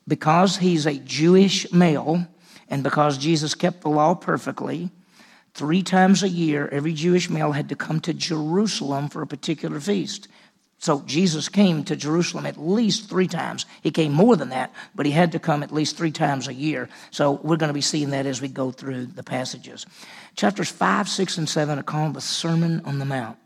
Because 0.08 0.56
he's 0.56 0.86
a 0.86 0.98
Jewish 0.98 1.70
male, 1.74 2.26
and 2.70 2.84
because 2.84 3.18
Jesus 3.18 3.54
kept 3.54 3.82
the 3.82 3.90
law 3.90 4.16
perfectly, 4.16 4.90
three 5.56 5.84
times 5.84 6.24
a 6.24 6.30
year, 6.30 6.70
every 6.72 6.94
Jewish 6.94 7.30
male 7.30 7.52
had 7.52 7.68
to 7.68 7.76
come 7.76 8.00
to 8.00 8.14
Jerusalem 8.14 9.10
for 9.10 9.22
a 9.22 9.28
particular 9.28 9.82
feast. 9.82 10.30
So 10.80 11.02
Jesus 11.02 11.50
came 11.50 11.84
to 11.86 11.96
Jerusalem 11.96 12.46
at 12.46 12.58
least 12.58 13.10
three 13.10 13.28
times. 13.28 13.66
He 13.82 13.90
came 13.90 14.14
more 14.14 14.36
than 14.36 14.50
that, 14.50 14.72
but 14.94 15.06
he 15.06 15.12
had 15.12 15.32
to 15.32 15.40
come 15.40 15.64
at 15.64 15.72
least 15.72 15.98
three 15.98 16.12
times 16.12 16.48
a 16.48 16.54
year. 16.54 16.88
So 17.10 17.32
we're 17.44 17.58
going 17.58 17.70
to 17.70 17.74
be 17.74 17.82
seeing 17.82 18.12
that 18.12 18.28
as 18.28 18.42
we 18.42 18.48
go 18.48 18.72
through 18.72 19.08
the 19.08 19.24
passages. 19.24 19.86
Chapters 20.36 20.70
5, 20.70 21.10
6, 21.10 21.38
and 21.40 21.50
7 21.50 21.80
are 21.80 21.84
called 21.84 22.14
the 22.14 22.22
Sermon 22.22 22.82
on 22.86 23.00
the 23.00 23.06
Mount. 23.06 23.38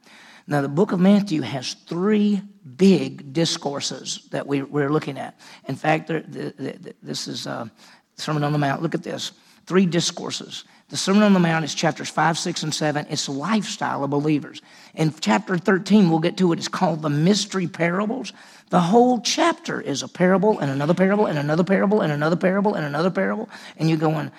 Now, 0.46 0.62
the 0.62 0.68
book 0.68 0.92
of 0.92 1.00
Matthew 1.00 1.42
has 1.42 1.74
three 1.74 2.42
big 2.76 3.32
discourses 3.32 4.28
that 4.32 4.46
we, 4.46 4.62
are 4.62 4.92
looking 4.92 5.18
at. 5.18 5.40
In 5.68 5.76
fact, 5.76 6.08
this 6.10 7.28
is 7.28 7.48
uh, 7.48 7.68
Sermon 8.16 8.44
on 8.44 8.52
the 8.52 8.58
Mount. 8.58 8.82
Look 8.82 8.96
at 8.96 9.04
this 9.04 9.32
three 9.66 9.86
discourses. 9.86 10.66
The 10.92 10.98
Sermon 10.98 11.24
on 11.24 11.32
the 11.32 11.40
Mount 11.40 11.64
is 11.64 11.74
chapters 11.74 12.10
5, 12.10 12.38
6, 12.38 12.64
and 12.64 12.76
7. 12.76 13.06
It's 13.10 13.28
the 13.28 13.32
lifestyle 13.32 14.04
of 14.04 14.10
believers. 14.10 14.62
In 14.94 15.14
chapter 15.22 15.58
13, 15.58 16.10
we'll 16.10 16.20
get 16.20 16.36
to 16.38 16.52
it. 16.52 16.60
It's 16.60 16.68
called 16.68 17.02
the 17.02 17.10
mystery 17.10 17.66
parables. 17.66 18.34
The 18.72 18.82
whole 18.82 19.22
chapter 19.22 19.80
is 19.80 20.04
a 20.04 20.10
parable 20.10 20.60
and 20.60 20.70
another 20.70 20.94
parable 20.94 21.28
and 21.28 21.40
another 21.40 21.64
parable 21.64 22.02
and 22.02 22.12
another 22.12 22.36
parable 22.36 22.74
and 22.74 22.86
another 22.86 23.10
parable. 23.10 23.50
And 23.78 23.88
you're 23.88 23.98
going, 23.98 24.32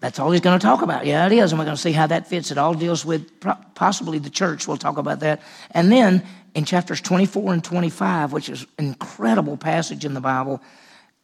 that's 0.00 0.18
all 0.18 0.30
he's 0.30 0.40
going 0.40 0.58
to 0.58 0.66
talk 0.66 0.80
about. 0.80 1.04
Yeah, 1.04 1.26
it 1.26 1.32
is. 1.32 1.52
And 1.52 1.58
we're 1.58 1.66
going 1.66 1.76
to 1.76 1.82
see 1.82 1.92
how 1.92 2.06
that 2.06 2.26
fits. 2.26 2.50
It 2.50 2.56
all 2.56 2.72
deals 2.72 3.04
with 3.04 3.28
possibly 3.74 4.18
the 4.18 4.30
church. 4.30 4.66
We'll 4.66 4.78
talk 4.78 4.96
about 4.96 5.20
that. 5.20 5.42
And 5.72 5.92
then 5.92 6.22
in 6.54 6.64
chapters 6.64 7.02
24 7.02 7.52
and 7.52 7.62
25, 7.62 8.32
which 8.32 8.48
is 8.48 8.62
an 8.78 8.86
incredible 8.86 9.58
passage 9.58 10.06
in 10.06 10.14
the 10.14 10.20
Bible, 10.22 10.62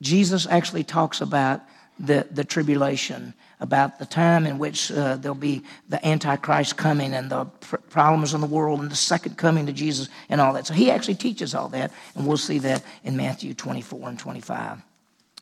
Jesus 0.02 0.46
actually 0.46 0.84
talks 0.84 1.22
about 1.22 1.62
the, 1.98 2.26
the 2.31 2.44
tribulation 2.44 3.34
about 3.60 3.98
the 3.98 4.06
time 4.06 4.46
in 4.46 4.58
which 4.58 4.93
uh, 4.93 5.16
there'll 5.16 5.34
be 5.34 5.62
the 5.88 6.04
Antichrist 6.06 6.76
coming 6.76 7.14
and 7.14 7.31
the 7.31 7.46
pr- 7.46 7.76
problems 7.76 8.34
in 8.34 8.40
the 8.40 8.46
world 8.46 8.81
and 8.81 8.90
the 8.90 8.96
second 8.96 9.38
coming 9.38 9.66
to 9.66 9.72
Jesus 9.72 10.08
and 10.28 10.40
all 10.40 10.52
that. 10.52 10.66
So 10.66 10.75
he 10.75 10.90
actually 10.90 11.14
teaches 11.14 11.54
all 11.54 11.69
that, 11.70 11.90
and 12.14 12.26
we'll 12.26 12.37
see 12.37 12.58
that 12.58 12.84
in 13.02 13.16
Matthew 13.16 13.54
24 13.54 14.08
and 14.10 14.19
25. 14.19 14.82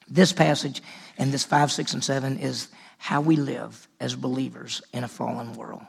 This 0.09 0.33
passage 0.33 0.83
and 1.19 1.33
this 1.33 1.45
5, 1.45 1.73
6, 1.73 1.95
and 1.95 2.05
7 2.05 2.39
is 2.39 2.69
how 2.99 3.21
we 3.21 3.37
live 3.37 3.89
as 4.01 4.15
believers 4.15 4.83
in 4.93 5.03
a 5.03 5.09
fallen 5.09 5.55
world. 5.55 5.83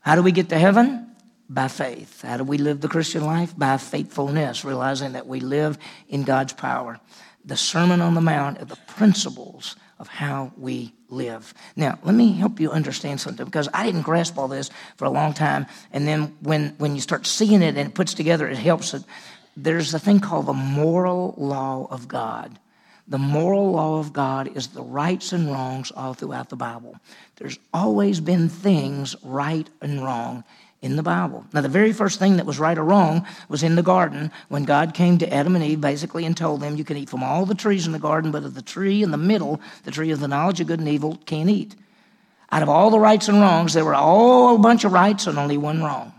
How 0.00 0.16
do 0.16 0.22
we 0.22 0.32
get 0.32 0.48
to 0.48 0.58
heaven? 0.58 1.14
By 1.48 1.68
faith. 1.68 2.22
How 2.22 2.38
do 2.38 2.44
we 2.44 2.58
live 2.58 2.80
the 2.80 2.88
Christian 2.88 3.24
life? 3.24 3.56
By 3.56 3.76
faithfulness, 3.76 4.64
realizing 4.64 5.12
that 5.12 5.26
we 5.26 5.40
live 5.40 5.78
in 6.08 6.24
God's 6.24 6.52
power. 6.52 6.98
The 7.44 7.56
Sermon 7.56 8.00
on 8.00 8.14
the 8.14 8.20
Mount 8.20 8.60
are 8.60 8.64
the 8.64 8.78
principles 8.86 9.76
of 9.98 10.08
how 10.08 10.52
we 10.56 10.92
live. 11.08 11.54
Now, 11.76 11.98
let 12.02 12.14
me 12.14 12.32
help 12.32 12.60
you 12.60 12.70
understand 12.70 13.20
something 13.20 13.44
because 13.44 13.68
I 13.72 13.84
didn't 13.84 14.02
grasp 14.02 14.38
all 14.38 14.48
this 14.48 14.70
for 14.96 15.04
a 15.04 15.10
long 15.10 15.32
time. 15.32 15.66
And 15.92 16.06
then 16.06 16.36
when, 16.40 16.74
when 16.78 16.94
you 16.94 17.00
start 17.00 17.26
seeing 17.26 17.62
it 17.62 17.76
and 17.76 17.88
it 17.88 17.94
puts 17.94 18.14
together, 18.14 18.48
it 18.48 18.58
helps. 18.58 18.94
It. 18.94 19.04
There's 19.56 19.94
a 19.94 19.98
thing 19.98 20.20
called 20.20 20.46
the 20.46 20.52
moral 20.52 21.34
law 21.36 21.86
of 21.90 22.08
God. 22.08 22.58
The 23.06 23.18
moral 23.18 23.72
law 23.72 23.98
of 23.98 24.12
God 24.12 24.56
is 24.56 24.68
the 24.68 24.82
rights 24.82 25.32
and 25.32 25.50
wrongs 25.50 25.90
all 25.90 26.14
throughout 26.14 26.48
the 26.48 26.56
Bible. 26.56 26.96
There's 27.36 27.58
always 27.72 28.20
been 28.20 28.48
things 28.48 29.14
right 29.22 29.68
and 29.82 30.02
wrong 30.02 30.42
in 30.84 30.96
the 30.96 31.02
Bible. 31.02 31.46
Now, 31.54 31.62
the 31.62 31.68
very 31.68 31.94
first 31.94 32.18
thing 32.18 32.36
that 32.36 32.44
was 32.44 32.58
right 32.58 32.76
or 32.76 32.84
wrong 32.84 33.26
was 33.48 33.62
in 33.62 33.74
the 33.74 33.82
garden 33.82 34.30
when 34.50 34.64
God 34.64 34.92
came 34.92 35.16
to 35.16 35.32
Adam 35.32 35.56
and 35.56 35.64
Eve 35.64 35.80
basically 35.80 36.26
and 36.26 36.36
told 36.36 36.60
them, 36.60 36.76
You 36.76 36.84
can 36.84 36.98
eat 36.98 37.08
from 37.08 37.24
all 37.24 37.46
the 37.46 37.54
trees 37.54 37.86
in 37.86 37.92
the 37.92 37.98
garden, 37.98 38.30
but 38.30 38.44
of 38.44 38.54
the 38.54 38.60
tree 38.60 39.02
in 39.02 39.10
the 39.10 39.16
middle, 39.16 39.62
the 39.84 39.90
tree 39.90 40.10
of 40.10 40.20
the 40.20 40.28
knowledge 40.28 40.60
of 40.60 40.66
good 40.66 40.80
and 40.80 40.88
evil, 40.88 41.16
can't 41.24 41.48
eat. 41.48 41.74
Out 42.52 42.62
of 42.62 42.68
all 42.68 42.90
the 42.90 42.98
rights 42.98 43.28
and 43.28 43.40
wrongs, 43.40 43.72
there 43.72 43.84
were 43.84 43.94
all 43.94 44.56
a 44.56 44.58
bunch 44.58 44.84
of 44.84 44.92
rights 44.92 45.26
and 45.26 45.38
only 45.38 45.56
one 45.56 45.82
wrong. 45.82 46.12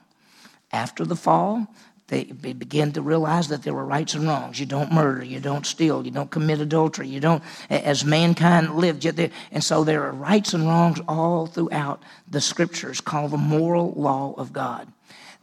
After 0.71 1.05
the 1.05 1.15
fall, 1.15 1.67
they 2.07 2.23
begin 2.23 2.91
to 2.91 3.01
realize 3.01 3.47
that 3.47 3.63
there 3.63 3.73
were 3.73 3.83
rights 3.83 4.13
and 4.13 4.27
wrongs. 4.27 4.59
You 4.59 4.67
don't 4.67 4.91
murder, 4.91 5.23
you 5.23 5.39
don't 5.39 5.65
steal, 5.65 6.05
you 6.05 6.11
don't 6.11 6.29
commit 6.29 6.59
adultery, 6.59 7.07
you 7.07 7.19
don't, 7.19 7.41
as 7.69 8.05
mankind 8.05 8.75
lived. 8.75 9.05
And 9.51 9.63
so 9.63 9.83
there 9.83 10.03
are 10.03 10.11
rights 10.11 10.53
and 10.53 10.67
wrongs 10.67 10.99
all 11.07 11.47
throughout 11.47 12.03
the 12.29 12.41
scriptures 12.41 13.01
called 13.01 13.31
the 13.31 13.37
moral 13.37 13.93
law 13.93 14.35
of 14.37 14.53
God. 14.53 14.87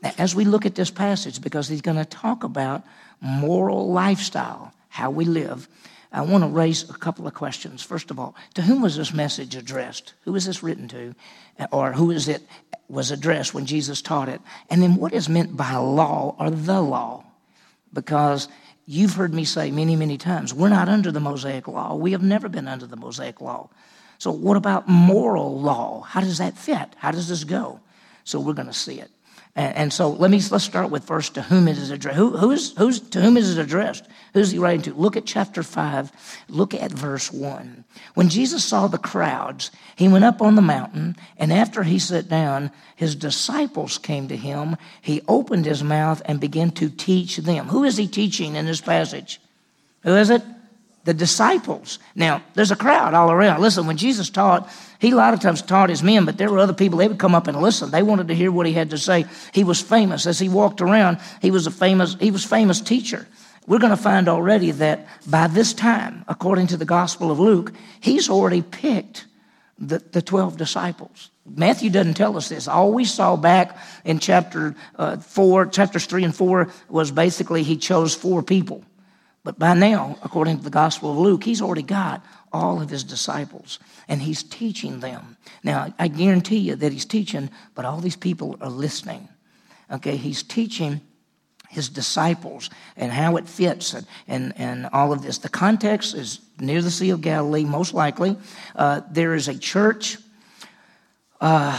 Now, 0.03 0.13
as 0.19 0.37
we 0.37 0.45
look 0.45 0.65
at 0.65 0.77
this 0.77 0.91
passage, 0.91 1.41
because 1.41 1.69
he's 1.69 1.83
going 1.83 1.97
to 1.97 2.05
talk 2.05 2.45
about 2.45 2.85
moral 3.21 3.91
lifestyle, 3.93 4.73
how 4.89 5.11
we 5.11 5.25
live, 5.25 5.69
I 6.13 6.21
want 6.23 6.45
to 6.45 6.49
raise 6.49 6.89
a 6.89 6.95
couple 6.95 7.27
of 7.27 7.35
questions. 7.35 7.83
First 7.83 8.11
of 8.11 8.19
all, 8.19 8.35
to 8.55 8.63
whom 8.63 8.83
was 8.83 8.97
this 8.97 9.15
message 9.15 9.57
addressed? 9.57 10.13
Who 10.25 10.33
was 10.33 10.45
this 10.45 10.63
written 10.63 10.87
to? 10.89 11.15
Or 11.71 11.93
who 11.93 12.11
is 12.11 12.29
it 12.29 12.43
was 12.89 13.11
addressed 13.11 13.55
when 13.55 13.65
Jesus 13.65 14.03
taught 14.03 14.29
it? 14.29 14.41
And 14.69 14.83
then 14.83 14.97
what 14.97 15.15
is 15.15 15.29
meant 15.29 15.57
by 15.57 15.75
law 15.77 16.37
or 16.39 16.51
the 16.51 16.83
law? 16.83 17.25
Because 17.93 18.49
you've 18.87 19.15
heard 19.15 19.33
me 19.33 19.45
say 19.45 19.71
many, 19.71 19.97
many 19.97 20.19
times, 20.19 20.53
we're 20.53 20.69
not 20.69 20.89
under 20.89 21.11
the 21.11 21.21
Mosaic 21.21 21.67
law. 21.67 21.95
We 21.95 22.13
have 22.13 22.23
never 22.23 22.49
been 22.49 22.69
under 22.69 22.87
the 22.87 22.97
Mosaic 22.97 23.41
law. 23.41 23.71
So 24.19 24.31
what 24.31 24.57
about 24.57 24.89
moral 24.89 25.61
law? 25.61 26.03
How 26.03 26.21
does 26.21 26.39
that 26.39 26.59
fit? 26.59 26.91
How 26.97 27.11
does 27.11 27.29
this 27.29 27.45
go? 27.45 27.81
So 28.25 28.39
we're 28.39 28.53
going 28.53 28.69
to 28.69 28.73
see 28.73 29.01
it. 29.01 29.11
And, 29.55 29.77
and 29.77 29.93
so 29.93 30.11
let 30.11 30.31
me 30.31 30.41
let's 30.51 30.65
start 30.65 30.91
with 30.91 31.05
first 31.05 31.35
to 31.35 31.43
whom 31.43 31.69
it 31.69 31.77
is 31.77 31.91
addressed. 31.91 32.17
Who, 32.17 32.37
who's, 32.37 32.77
who's, 32.77 33.01
to 33.01 33.21
whom 33.21 33.37
is 33.37 33.57
it 33.57 33.61
addressed? 33.61 34.05
Who's 34.33 34.51
he 34.51 34.59
writing 34.59 34.83
to? 34.83 34.95
Look 34.95 35.17
at 35.17 35.27
chapter 35.27 35.63
5. 35.63 36.11
Look 36.49 36.75
at 36.75 36.91
verse 36.91 37.31
1. 37.31 37.85
When 38.15 38.29
Jesus 38.29 38.65
saw 38.65 38.87
the 38.87 38.99
crowds, 38.99 39.71
he 39.97 40.09
went 40.09 40.25
up 40.25 40.41
on 40.41 40.55
the 40.55 40.63
mountain, 40.63 41.17
and 41.37 41.53
after 41.53 41.83
he 41.83 41.99
sat 41.99 42.29
down, 42.29 42.71
his 42.97 43.15
disciples 43.15 43.99
came 43.99 44.29
to 44.29 44.37
him. 44.37 44.77
He 45.03 45.23
opened 45.29 45.67
his 45.67 45.85
mouth 45.85 46.23
and 46.25 46.41
began 46.41 46.71
to 46.73 46.89
teach 46.89 47.37
them. 47.37 47.69
Who 47.69 47.85
is 47.85 47.97
he 47.97 48.07
teaching 48.07 48.57
in 48.57 48.65
this 48.65 48.81
passage? 48.81 49.41
Who 50.03 50.17
is 50.17 50.31
it? 50.31 50.43
The 51.05 51.15
disciples. 51.15 51.99
Now, 52.15 52.43
there's 52.55 52.71
a 52.71 52.77
crowd 52.77 53.13
all 53.13 53.31
around. 53.31 53.61
Listen, 53.61 53.87
when 53.87 53.97
Jesus 53.97 54.31
taught, 54.31 54.71
he 55.01 55.11
a 55.11 55.17
lot 55.17 55.35
of 55.35 55.41
times 55.41 55.61
taught 55.61 55.91
his 55.91 56.03
men, 56.03 56.25
but 56.25 56.39
there 56.39 56.49
were 56.49 56.61
other 56.61 56.73
people, 56.73 56.99
they 56.99 57.09
would 57.09 57.19
come 57.19 57.35
up 57.35 57.49
and 57.49 57.61
listen. 57.61 57.91
They 57.91 58.05
wanted 58.05 58.29
to 58.29 58.35
hear 58.35 58.53
what 58.53 58.67
he 58.67 58.73
had 58.73 58.91
to 58.91 58.99
say. 58.99 59.25
He 59.53 59.65
was 59.65 59.81
famous. 59.81 60.27
As 60.27 60.39
he 60.39 60.49
walked 60.49 60.81
around, 60.81 61.19
he 61.41 61.51
was 61.51 61.67
a 61.67 61.73
famous, 61.73 62.15
he 62.21 62.31
was 62.31 62.45
famous 62.45 62.81
teacher. 62.81 63.27
We're 63.67 63.79
going 63.79 63.91
to 63.91 63.97
find 63.97 64.29
already 64.29 64.73
that 64.73 65.07
by 65.27 65.47
this 65.47 65.73
time, 65.73 66.25
according 66.29 66.69
to 66.69 66.77
the 66.77 66.85
Gospel 66.85 67.31
of 67.31 67.39
Luke, 67.39 67.73
he's 68.01 68.29
already 68.29 68.63
picked 68.63 69.27
the, 69.79 69.99
the 69.99 70.23
12 70.23 70.57
disciples. 70.57 71.31
Matthew 71.45 71.91
doesn't 71.91 72.15
tell 72.15 72.37
us 72.37 72.49
this. 72.49 72.69
All 72.69 72.93
we 72.93 73.05
saw 73.05 73.37
back 73.37 73.77
in 74.05 74.19
chapter 74.19 74.75
uh, 74.97 75.17
4, 75.17 75.67
chapters 75.67 76.07
3 76.07 76.25
and 76.25 76.35
4, 76.35 76.71
was 76.89 77.11
basically 77.11 77.63
he 77.63 77.77
chose 77.77 78.15
four 78.15 78.43
people. 78.43 78.85
But 79.45 79.59
by 79.59 79.75
now, 79.75 80.19
according 80.23 80.59
to 80.59 80.65
the 80.65 80.71
Gospel 80.71 81.11
of 81.11 81.19
Luke, 81.19 81.43
he's 81.43 81.61
already 81.61 81.83
got 81.83 82.25
all 82.53 82.81
of 82.81 82.91
his 82.91 83.03
disciples 83.03 83.79
and 84.07 84.23
he's 84.23 84.43
teaching 84.43 85.01
them. 85.01 85.37
Now, 85.65 85.93
I 85.99 86.09
guarantee 86.09 86.59
you 86.59 86.77
that 86.77 86.93
he's 86.93 87.05
teaching, 87.05 87.51
but 87.75 87.85
all 87.85 88.01
these 88.01 88.17
people 88.17 88.57
are 88.61 88.71
listening. 88.71 89.29
Okay, 89.91 90.17
he's 90.17 90.43
teaching 90.43 91.01
his 91.69 91.89
disciples 91.89 92.71
and 92.97 93.11
how 93.11 93.37
it 93.37 93.49
fits 93.49 93.95
and, 93.95 94.07
and, 94.29 94.53
and 94.57 94.87
all 94.93 95.13
of 95.13 95.23
this. 95.23 95.39
The 95.39 95.49
context 95.49 96.15
is 96.15 96.41
near 96.61 96.83
the 96.83 96.91
Sea 96.91 97.11
of 97.11 97.23
Galilee, 97.23 97.65
most 97.65 97.95
likely. 97.95 98.37
Uh, 98.77 99.01
there 99.11 99.35
is 99.35 99.49
a 99.49 99.59
church. 99.59 100.19
Uh, 101.41 101.77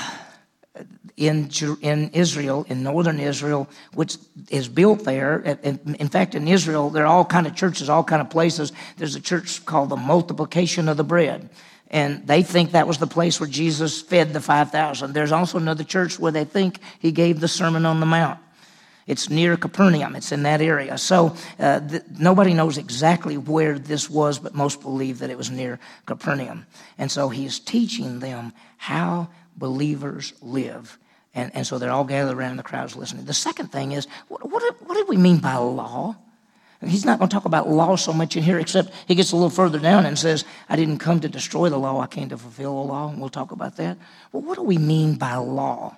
in, 1.27 1.50
in 1.82 2.10
Israel, 2.10 2.65
in 2.70 2.84
northern 2.84 3.20
Israel, 3.20 3.70
which 3.94 4.18
is 4.50 4.68
built 4.68 5.03
there. 5.03 5.39
In 5.39 6.10
fact, 6.10 6.36
in 6.36 6.48
Israel, 6.48 6.89
there 6.89 7.03
are 7.06 7.13
all 7.13 7.25
kind 7.25 7.48
of 7.48 7.56
churches, 7.56 7.89
all 7.89 8.03
kind 8.03 8.22
of 8.22 8.30
places. 8.30 8.72
There's 8.98 9.15
a 9.15 9.22
church 9.22 9.65
called 9.65 9.89
the 9.89 9.96
Multiplication 9.96 10.89
of 10.89 10.98
the 10.98 11.03
Bread. 11.03 11.50
And 11.89 12.25
they 12.25 12.42
think 12.42 12.72
that 12.72 12.88
was 12.88 12.98
the 12.98 13.08
place 13.08 13.39
where 13.39 13.50
Jesus 13.50 14.01
fed 14.01 14.34
the 14.34 14.42
5,000. 14.42 15.13
There's 15.13 15.32
also 15.32 15.60
another 15.60 15.84
church 15.84 16.18
where 16.18 16.32
they 16.32 16.44
think 16.44 16.80
he 17.00 17.12
gave 17.12 17.39
the 17.39 17.48
Sermon 17.48 17.86
on 17.86 18.00
the 18.00 18.08
Mount. 18.08 18.39
It's 19.06 19.30
near 19.30 19.58
Capernaum. 19.58 20.15
It's 20.15 20.32
in 20.32 20.44
that 20.44 20.62
area. 20.62 20.98
So 20.98 21.36
uh, 21.60 21.82
th- 21.82 22.03
nobody 22.18 22.53
knows 22.53 22.77
exactly 22.77 23.38
where 23.38 23.77
this 23.77 24.10
was, 24.10 24.39
but 24.39 24.56
most 24.56 24.82
believe 24.82 25.20
that 25.20 25.30
it 25.30 25.38
was 25.38 25.51
near 25.51 25.80
Capernaum. 26.06 26.65
And 26.98 27.12
so 27.12 27.30
he's 27.30 27.60
teaching 27.60 28.20
them 28.20 28.53
how 28.77 29.27
believers 29.58 30.34
live. 30.42 30.98
And, 31.35 31.51
and 31.55 31.65
so 31.65 31.79
they're 31.79 31.91
all 31.91 32.03
gathered 32.03 32.35
around 32.35 32.57
the 32.57 32.63
crowds 32.63 32.95
listening. 32.95 33.25
The 33.25 33.33
second 33.33 33.71
thing 33.71 33.91
is, 33.91 34.07
what, 34.27 34.49
what, 34.49 34.63
what 34.87 34.95
do 34.95 35.05
we 35.07 35.17
mean 35.17 35.37
by 35.37 35.55
law? 35.55 36.15
He's 36.85 37.05
not 37.05 37.17
going 37.17 37.29
to 37.29 37.33
talk 37.33 37.45
about 37.45 37.69
law 37.69 37.95
so 37.95 38.11
much 38.11 38.35
in 38.35 38.43
here, 38.43 38.59
except 38.59 38.93
he 39.07 39.15
gets 39.15 39.31
a 39.31 39.35
little 39.35 39.49
further 39.49 39.79
down 39.79 40.05
and 40.05 40.19
says, 40.19 40.43
I 40.67 40.75
didn't 40.75 40.97
come 40.97 41.21
to 41.21 41.29
destroy 41.29 41.69
the 41.69 41.77
law, 41.77 41.99
I 41.99 42.07
came 42.07 42.29
to 42.29 42.37
fulfill 42.37 42.75
the 42.83 42.91
law. 42.91 43.09
And 43.09 43.19
we'll 43.19 43.29
talk 43.29 43.51
about 43.51 43.77
that. 43.77 43.97
Well, 44.31 44.43
what 44.43 44.57
do 44.57 44.63
we 44.63 44.77
mean 44.77 45.15
by 45.15 45.35
law? 45.35 45.97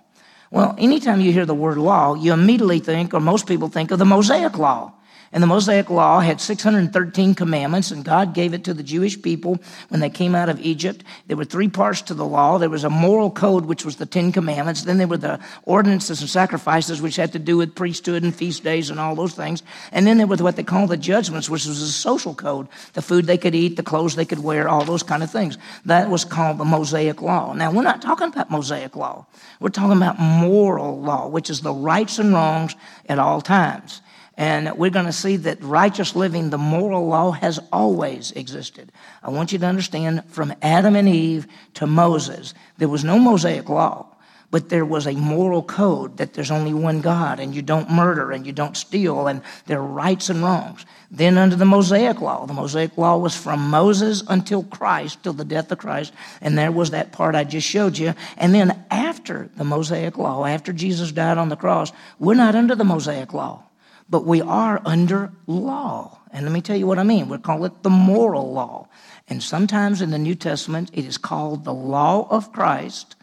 Well, 0.51 0.75
anytime 0.77 1.21
you 1.21 1.33
hear 1.33 1.45
the 1.45 1.55
word 1.55 1.77
law, 1.77 2.13
you 2.13 2.31
immediately 2.31 2.79
think, 2.79 3.13
or 3.13 3.19
most 3.19 3.47
people 3.47 3.67
think, 3.67 3.91
of 3.91 3.99
the 3.99 4.05
Mosaic 4.05 4.57
Law. 4.57 4.93
And 5.35 5.43
the 5.43 5.47
Mosaic 5.47 5.89
Law 5.89 6.21
had 6.21 6.39
613 6.39 7.35
commandments, 7.35 7.91
and 7.91 8.05
God 8.05 8.33
gave 8.33 8.53
it 8.53 8.63
to 8.63 8.73
the 8.73 8.81
Jewish 8.81 9.21
people 9.21 9.59
when 9.89 9.99
they 9.99 10.09
came 10.09 10.33
out 10.33 10.47
of 10.47 10.61
Egypt. 10.61 11.03
There 11.27 11.35
were 11.35 11.43
three 11.43 11.67
parts 11.67 12.01
to 12.03 12.13
the 12.13 12.23
law. 12.23 12.57
There 12.57 12.69
was 12.69 12.85
a 12.85 12.89
moral 12.89 13.29
code, 13.29 13.65
which 13.65 13.83
was 13.83 13.97
the 13.97 14.05
Ten 14.05 14.31
Commandments. 14.31 14.83
Then 14.83 14.97
there 14.97 15.09
were 15.09 15.17
the 15.17 15.41
ordinances 15.63 16.21
and 16.21 16.29
sacrifices, 16.29 17.01
which 17.01 17.17
had 17.17 17.33
to 17.33 17.39
do 17.39 17.57
with 17.57 17.75
priesthood 17.75 18.23
and 18.23 18.33
feast 18.33 18.63
days 18.63 18.89
and 18.89 18.97
all 18.97 19.13
those 19.13 19.33
things. 19.33 19.61
And 19.91 20.07
then 20.07 20.17
there 20.17 20.25
was 20.25 20.41
what 20.41 20.55
they 20.55 20.63
call 20.63 20.87
the 20.87 20.95
judgments, 20.95 21.49
which 21.49 21.65
was 21.65 21.81
a 21.81 21.91
social 21.91 22.33
code 22.33 22.69
the 22.93 23.01
food 23.01 23.25
they 23.25 23.37
could 23.37 23.55
eat, 23.55 23.75
the 23.75 23.83
clothes 23.83 24.15
they 24.15 24.23
could 24.23 24.39
wear, 24.41 24.69
all 24.69 24.85
those 24.85 25.03
kind 25.03 25.21
of 25.21 25.29
things. 25.29 25.57
That 25.83 26.09
was 26.09 26.23
called 26.23 26.59
the 26.59 26.65
Mosaic 26.65 27.21
Law. 27.21 27.51
Now, 27.51 27.73
we're 27.73 27.83
not 27.83 28.01
talking 28.01 28.29
about 28.29 28.49
Mosaic 28.49 28.95
Law. 28.95 29.25
We're 29.59 29.67
talking 29.67 29.97
about 29.97 30.17
moral 30.17 31.01
law, 31.01 31.27
which 31.27 31.49
is 31.49 31.59
the 31.59 31.73
rights 31.73 32.19
and 32.19 32.33
wrongs 32.33 32.73
at 33.09 33.19
all 33.19 33.41
times. 33.41 34.01
And 34.37 34.77
we're 34.77 34.89
going 34.89 35.05
to 35.05 35.13
see 35.13 35.37
that 35.37 35.63
righteous 35.63 36.15
living, 36.15 36.49
the 36.49 36.57
moral 36.57 37.07
law, 37.07 37.31
has 37.31 37.59
always 37.71 38.31
existed. 38.31 38.91
I 39.23 39.29
want 39.29 39.53
you 39.53 39.59
to 39.59 39.65
understand 39.65 40.25
from 40.29 40.53
Adam 40.61 40.95
and 40.95 41.07
Eve 41.07 41.47
to 41.75 41.87
Moses, 41.87 42.53
there 42.77 42.89
was 42.89 43.05
no 43.05 43.17
Mosaic 43.17 43.69
law, 43.69 44.07
but 44.51 44.67
there 44.67 44.85
was 44.85 45.07
a 45.07 45.13
moral 45.13 45.63
code 45.63 46.17
that 46.17 46.33
there's 46.33 46.51
only 46.51 46.73
one 46.73 46.99
God 46.99 47.39
and 47.39 47.55
you 47.55 47.61
don't 47.61 47.89
murder 47.89 48.33
and 48.33 48.45
you 48.45 48.51
don't 48.51 48.75
steal 48.75 49.27
and 49.27 49.41
there 49.67 49.79
are 49.79 49.85
rights 49.85 50.29
and 50.29 50.43
wrongs. 50.43 50.85
Then 51.09 51.37
under 51.37 51.55
the 51.55 51.65
Mosaic 51.65 52.19
law, 52.19 52.45
the 52.45 52.53
Mosaic 52.53 52.97
law 52.97 53.17
was 53.17 53.35
from 53.37 53.69
Moses 53.69 54.21
until 54.27 54.63
Christ, 54.63 55.23
till 55.23 55.33
the 55.33 55.45
death 55.45 55.71
of 55.71 55.77
Christ. 55.77 56.11
And 56.41 56.57
there 56.57 56.73
was 56.73 56.91
that 56.91 57.13
part 57.13 57.35
I 57.35 57.45
just 57.45 57.67
showed 57.67 57.97
you. 57.97 58.13
And 58.35 58.53
then 58.53 58.83
after 58.91 59.49
the 59.55 59.63
Mosaic 59.63 60.17
law, 60.17 60.45
after 60.45 60.73
Jesus 60.73 61.13
died 61.13 61.37
on 61.37 61.47
the 61.47 61.55
cross, 61.55 61.93
we're 62.19 62.33
not 62.33 62.55
under 62.55 62.75
the 62.75 62.83
Mosaic 62.83 63.33
law 63.33 63.63
but 64.09 64.25
we 64.25 64.41
are 64.41 64.81
under 64.85 65.31
law. 65.47 66.19
And 66.31 66.45
let 66.45 66.51
me 66.51 66.61
tell 66.61 66.75
you 66.75 66.87
what 66.87 66.99
I 66.99 67.03
mean. 67.03 67.29
We 67.29 67.37
call 67.37 67.65
it 67.65 67.83
the 67.83 67.89
moral 67.89 68.53
law. 68.53 68.87
And 69.27 69.41
sometimes 69.41 70.01
in 70.01 70.11
the 70.11 70.19
New 70.19 70.35
Testament, 70.35 70.91
it 70.93 71.05
is 71.05 71.17
called 71.17 71.63
the 71.63 71.73
law 71.73 72.27
of 72.29 72.51
Christ 72.51 73.15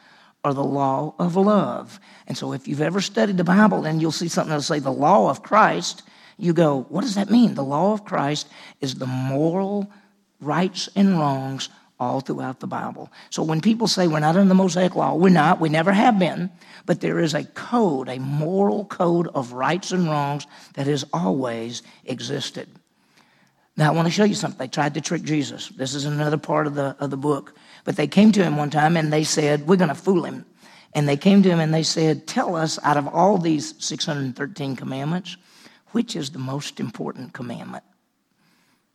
or 0.44 0.54
the 0.54 0.64
law 0.64 1.14
of 1.18 1.36
love. 1.36 2.00
And 2.26 2.36
so 2.36 2.52
if 2.52 2.66
you've 2.66 2.80
ever 2.80 3.00
studied 3.00 3.36
the 3.36 3.44
Bible 3.44 3.84
and 3.84 4.00
you'll 4.00 4.10
see 4.10 4.28
something 4.28 4.48
that'll 4.48 4.62
say 4.62 4.80
the 4.80 4.90
law 4.90 5.30
of 5.30 5.42
Christ, 5.42 6.02
you 6.36 6.52
go, 6.52 6.86
what 6.88 7.02
does 7.02 7.14
that 7.14 7.30
mean? 7.30 7.54
The 7.54 7.62
law 7.62 7.92
of 7.92 8.04
Christ 8.04 8.48
is 8.80 8.96
the 8.96 9.06
moral 9.06 9.90
rights 10.40 10.88
and 10.96 11.18
wrongs 11.18 11.68
all 12.02 12.20
throughout 12.20 12.60
the 12.60 12.66
Bible. 12.66 13.10
So 13.30 13.42
when 13.42 13.60
people 13.60 13.86
say 13.86 14.06
we're 14.06 14.20
not 14.20 14.36
under 14.36 14.48
the 14.48 14.54
Mosaic 14.54 14.94
law, 14.94 15.14
we're 15.14 15.30
not, 15.30 15.60
we 15.60 15.68
never 15.68 15.92
have 15.92 16.18
been, 16.18 16.50
but 16.84 17.00
there 17.00 17.18
is 17.18 17.34
a 17.34 17.44
code, 17.44 18.08
a 18.08 18.18
moral 18.18 18.84
code 18.84 19.28
of 19.28 19.52
rights 19.52 19.92
and 19.92 20.06
wrongs 20.06 20.46
that 20.74 20.86
has 20.86 21.04
always 21.12 21.82
existed. 22.04 22.68
Now, 23.76 23.90
I 23.90 23.94
want 23.94 24.06
to 24.06 24.12
show 24.12 24.24
you 24.24 24.34
something. 24.34 24.58
They 24.58 24.68
tried 24.68 24.94
to 24.94 25.00
trick 25.00 25.22
Jesus. 25.22 25.68
This 25.68 25.94
is 25.94 26.04
another 26.04 26.36
part 26.36 26.66
of 26.66 26.74
the, 26.74 26.94
of 27.00 27.10
the 27.10 27.16
book. 27.16 27.54
But 27.84 27.96
they 27.96 28.06
came 28.06 28.30
to 28.32 28.42
him 28.42 28.56
one 28.56 28.70
time 28.70 28.96
and 28.96 29.12
they 29.12 29.24
said, 29.24 29.66
We're 29.66 29.76
going 29.76 29.88
to 29.88 29.94
fool 29.94 30.24
him. 30.24 30.44
And 30.94 31.08
they 31.08 31.16
came 31.16 31.42
to 31.42 31.48
him 31.48 31.58
and 31.58 31.72
they 31.72 31.82
said, 31.82 32.26
Tell 32.26 32.54
us, 32.54 32.78
out 32.82 32.98
of 32.98 33.08
all 33.08 33.38
these 33.38 33.74
613 33.82 34.76
commandments, 34.76 35.36
which 35.92 36.16
is 36.16 36.30
the 36.30 36.38
most 36.38 36.80
important 36.80 37.32
commandment? 37.32 37.84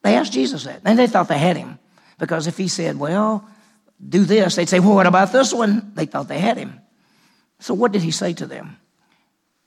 They 0.03 0.15
asked 0.15 0.33
Jesus 0.33 0.65
that. 0.65 0.81
And 0.85 0.97
they 0.97 1.07
thought 1.07 1.27
they 1.27 1.37
had 1.39 1.57
him. 1.57 1.79
Because 2.17 2.47
if 2.47 2.57
he 2.57 2.67
said, 2.67 2.99
well, 2.99 3.47
do 4.05 4.25
this, 4.25 4.55
they'd 4.55 4.69
say, 4.69 4.79
well, 4.79 4.95
what 4.95 5.07
about 5.07 5.31
this 5.31 5.53
one? 5.53 5.91
They 5.95 6.05
thought 6.05 6.27
they 6.27 6.39
had 6.39 6.57
him. 6.57 6.79
So 7.59 7.73
what 7.73 7.91
did 7.91 8.03
he 8.03 8.11
say 8.11 8.33
to 8.33 8.45
them? 8.45 8.77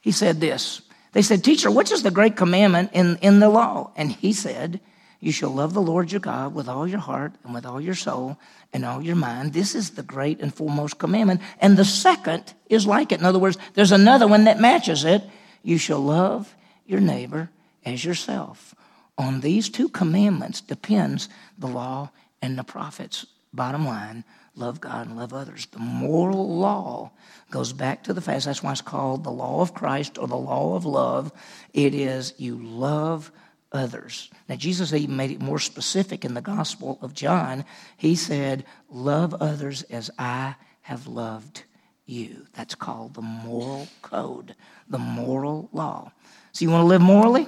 He 0.00 0.12
said 0.12 0.40
this. 0.40 0.82
They 1.12 1.22
said, 1.22 1.42
Teacher, 1.42 1.70
which 1.70 1.90
is 1.90 2.02
the 2.02 2.10
great 2.10 2.36
commandment 2.36 2.90
in, 2.92 3.16
in 3.16 3.40
the 3.40 3.48
law? 3.48 3.92
And 3.96 4.12
he 4.12 4.32
said, 4.32 4.80
You 5.18 5.32
shall 5.32 5.50
love 5.50 5.74
the 5.74 5.82
Lord 5.82 6.12
your 6.12 6.20
God 6.20 6.54
with 6.54 6.68
all 6.68 6.86
your 6.86 7.00
heart 7.00 7.32
and 7.44 7.52
with 7.52 7.66
all 7.66 7.80
your 7.80 7.96
soul 7.96 8.38
and 8.72 8.84
all 8.84 9.02
your 9.02 9.16
mind. 9.16 9.52
This 9.52 9.74
is 9.74 9.90
the 9.90 10.04
great 10.04 10.40
and 10.40 10.54
foremost 10.54 10.98
commandment. 10.98 11.40
And 11.60 11.76
the 11.76 11.84
second 11.84 12.54
is 12.68 12.86
like 12.86 13.10
it. 13.10 13.18
In 13.18 13.26
other 13.26 13.40
words, 13.40 13.58
there's 13.74 13.92
another 13.92 14.28
one 14.28 14.44
that 14.44 14.60
matches 14.60 15.04
it. 15.04 15.22
You 15.62 15.78
shall 15.78 16.00
love 16.00 16.54
your 16.86 17.00
neighbor 17.00 17.50
as 17.84 18.04
yourself. 18.04 18.74
On 19.18 19.40
these 19.40 19.68
two 19.68 19.88
commandments 19.88 20.60
depends 20.60 21.28
the 21.58 21.66
law 21.66 22.10
and 22.42 22.58
the 22.58 22.64
prophets. 22.64 23.26
Bottom 23.52 23.84
line, 23.84 24.24
love 24.54 24.80
God 24.80 25.08
and 25.08 25.16
love 25.16 25.32
others. 25.32 25.66
The 25.66 25.80
moral 25.80 26.56
law 26.56 27.10
goes 27.50 27.72
back 27.72 28.04
to 28.04 28.12
the 28.12 28.20
fact 28.20 28.44
that's 28.44 28.62
why 28.62 28.72
it's 28.72 28.80
called 28.80 29.24
the 29.24 29.30
law 29.30 29.60
of 29.60 29.74
Christ 29.74 30.18
or 30.18 30.28
the 30.28 30.36
law 30.36 30.76
of 30.76 30.84
love. 30.84 31.32
It 31.72 31.94
is 31.94 32.32
you 32.38 32.56
love 32.56 33.32
others. 33.72 34.30
Now, 34.48 34.56
Jesus 34.56 34.92
even 34.92 35.16
made 35.16 35.30
it 35.30 35.40
more 35.40 35.58
specific 35.58 36.24
in 36.24 36.34
the 36.34 36.40
Gospel 36.40 36.98
of 37.02 37.14
John. 37.14 37.64
He 37.96 38.14
said, 38.14 38.64
Love 38.88 39.34
others 39.34 39.82
as 39.84 40.10
I 40.18 40.54
have 40.82 41.06
loved 41.06 41.64
you. 42.06 42.46
That's 42.54 42.74
called 42.74 43.14
the 43.14 43.22
moral 43.22 43.88
code, 44.02 44.54
the 44.88 44.98
moral 44.98 45.68
law. 45.72 46.12
So, 46.52 46.64
you 46.64 46.70
want 46.70 46.82
to 46.82 46.88
live 46.88 47.02
morally? 47.02 47.46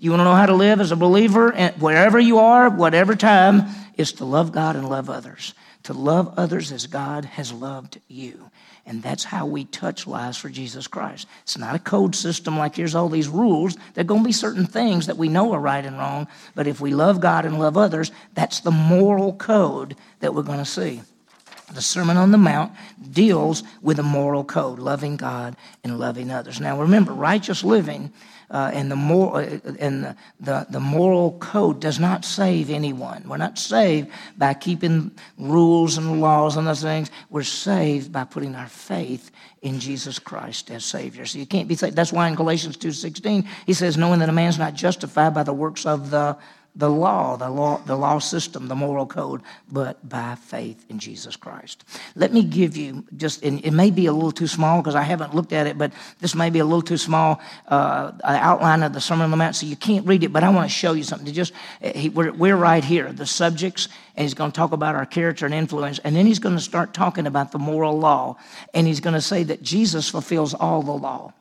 You 0.00 0.10
want 0.10 0.20
to 0.20 0.24
know 0.24 0.34
how 0.34 0.46
to 0.46 0.54
live 0.54 0.80
as 0.80 0.92
a 0.92 0.96
believer 0.96 1.52
wherever 1.78 2.18
you 2.18 2.38
are, 2.38 2.70
whatever 2.70 3.14
time, 3.14 3.68
is 3.98 4.14
to 4.14 4.24
love 4.24 4.50
God 4.50 4.74
and 4.74 4.88
love 4.88 5.10
others. 5.10 5.52
to 5.84 5.92
love 5.94 6.34
others 6.36 6.72
as 6.72 6.86
God 6.86 7.24
has 7.24 7.52
loved 7.52 8.00
you. 8.08 8.50
And 8.86 9.02
that's 9.02 9.24
how 9.24 9.46
we 9.46 9.64
touch 9.66 10.06
lives 10.06 10.36
for 10.36 10.48
Jesus 10.48 10.86
Christ. 10.86 11.26
It's 11.42 11.56
not 11.56 11.74
a 11.74 11.78
code 11.78 12.14
system 12.14 12.58
like 12.58 12.76
here's 12.76 12.94
all 12.94 13.08
these 13.08 13.28
rules. 13.28 13.76
There 13.94 14.02
are 14.02 14.06
going 14.06 14.22
to 14.22 14.28
be 14.28 14.32
certain 14.32 14.66
things 14.66 15.06
that 15.06 15.16
we 15.16 15.28
know 15.28 15.52
are 15.52 15.60
right 15.60 15.84
and 15.84 15.98
wrong, 15.98 16.28
but 16.54 16.66
if 16.66 16.80
we 16.80 16.92
love 16.92 17.20
God 17.20 17.44
and 17.44 17.58
love 17.58 17.76
others, 17.76 18.10
that's 18.34 18.60
the 18.60 18.70
moral 18.70 19.32
code 19.34 19.96
that 20.20 20.34
we're 20.34 20.42
going 20.42 20.58
to 20.58 20.64
see. 20.64 21.02
The 21.72 21.82
Sermon 21.82 22.16
on 22.16 22.32
the 22.32 22.38
Mount 22.38 22.72
deals 23.12 23.62
with 23.80 24.00
a 24.00 24.02
moral 24.04 24.42
code, 24.42 24.80
loving 24.80 25.16
God 25.16 25.56
and 25.84 26.00
loving 26.00 26.30
others. 26.30 26.60
Now 26.60 26.80
remember, 26.80 27.12
righteous 27.12 27.62
living 27.62 28.12
uh, 28.50 28.70
and, 28.74 28.90
the, 28.90 28.96
mor- 28.96 29.36
uh, 29.36 29.58
and 29.78 30.04
the, 30.04 30.16
the, 30.40 30.66
the 30.70 30.80
moral 30.80 31.38
code 31.38 31.80
does 31.80 32.00
not 32.00 32.24
save 32.24 32.68
anyone. 32.68 33.22
We're 33.28 33.36
not 33.36 33.58
saved 33.58 34.08
by 34.36 34.54
keeping 34.54 35.12
rules 35.38 35.96
and 35.96 36.20
laws 36.20 36.56
and 36.56 36.66
those 36.66 36.82
things. 36.82 37.10
We're 37.30 37.42
saved 37.44 38.12
by 38.12 38.24
putting 38.24 38.54
our 38.54 38.68
faith 38.68 39.30
in 39.62 39.78
Jesus 39.78 40.18
Christ 40.18 40.70
as 40.70 40.84
Savior. 40.84 41.26
So 41.26 41.38
you 41.38 41.46
can't 41.46 41.68
be 41.68 41.74
saved. 41.74 41.94
That's 41.94 42.12
why 42.12 42.28
in 42.28 42.34
Galatians 42.34 42.76
2.16, 42.76 43.46
he 43.66 43.72
says, 43.72 43.96
knowing 43.96 44.18
that 44.20 44.28
a 44.28 44.32
man's 44.32 44.58
not 44.58 44.74
justified 44.74 45.34
by 45.34 45.42
the 45.42 45.52
works 45.52 45.86
of 45.86 46.10
the 46.10 46.36
the 46.76 46.88
law, 46.88 47.36
the 47.36 47.50
law, 47.50 47.78
the 47.84 47.96
law 47.96 48.18
system, 48.18 48.68
the 48.68 48.76
moral 48.76 49.06
code, 49.06 49.42
but 49.70 50.08
by 50.08 50.36
faith 50.36 50.84
in 50.88 50.98
Jesus 50.98 51.34
Christ. 51.36 51.84
Let 52.14 52.32
me 52.32 52.44
give 52.44 52.76
you 52.76 53.04
just, 53.16 53.42
and 53.42 53.64
it 53.64 53.72
may 53.72 53.90
be 53.90 54.06
a 54.06 54.12
little 54.12 54.30
too 54.32 54.46
small 54.46 54.80
because 54.80 54.94
I 54.94 55.02
haven't 55.02 55.34
looked 55.34 55.52
at 55.52 55.66
it, 55.66 55.76
but 55.76 55.92
this 56.20 56.34
may 56.34 56.48
be 56.48 56.60
a 56.60 56.64
little 56.64 56.82
too 56.82 56.96
small 56.96 57.40
uh, 57.66 58.12
outline 58.22 58.82
of 58.82 58.92
the 58.92 59.00
Sermon 59.00 59.24
on 59.24 59.30
the 59.30 59.36
Mount, 59.36 59.56
so 59.56 59.66
you 59.66 59.76
can't 59.76 60.06
read 60.06 60.22
it. 60.22 60.32
But 60.32 60.44
I 60.44 60.50
want 60.50 60.70
to 60.70 60.74
show 60.74 60.92
you 60.92 61.02
something. 61.02 61.26
To 61.26 61.32
just, 61.32 61.52
he, 61.82 62.08
we're, 62.08 62.32
we're 62.32 62.56
right 62.56 62.84
here, 62.84 63.12
the 63.12 63.26
subjects, 63.26 63.88
and 64.16 64.22
he's 64.22 64.34
going 64.34 64.52
to 64.52 64.56
talk 64.56 64.72
about 64.72 64.94
our 64.94 65.06
character 65.06 65.46
and 65.46 65.54
influence, 65.54 65.98
and 66.00 66.14
then 66.14 66.26
he's 66.26 66.38
going 66.38 66.56
to 66.56 66.62
start 66.62 66.94
talking 66.94 67.26
about 67.26 67.50
the 67.50 67.58
moral 67.58 67.98
law, 67.98 68.36
and 68.74 68.86
he's 68.86 69.00
going 69.00 69.14
to 69.14 69.20
say 69.20 69.42
that 69.42 69.62
Jesus 69.62 70.08
fulfills 70.08 70.54
all 70.54 70.82
the 70.82 70.92
law 70.92 71.32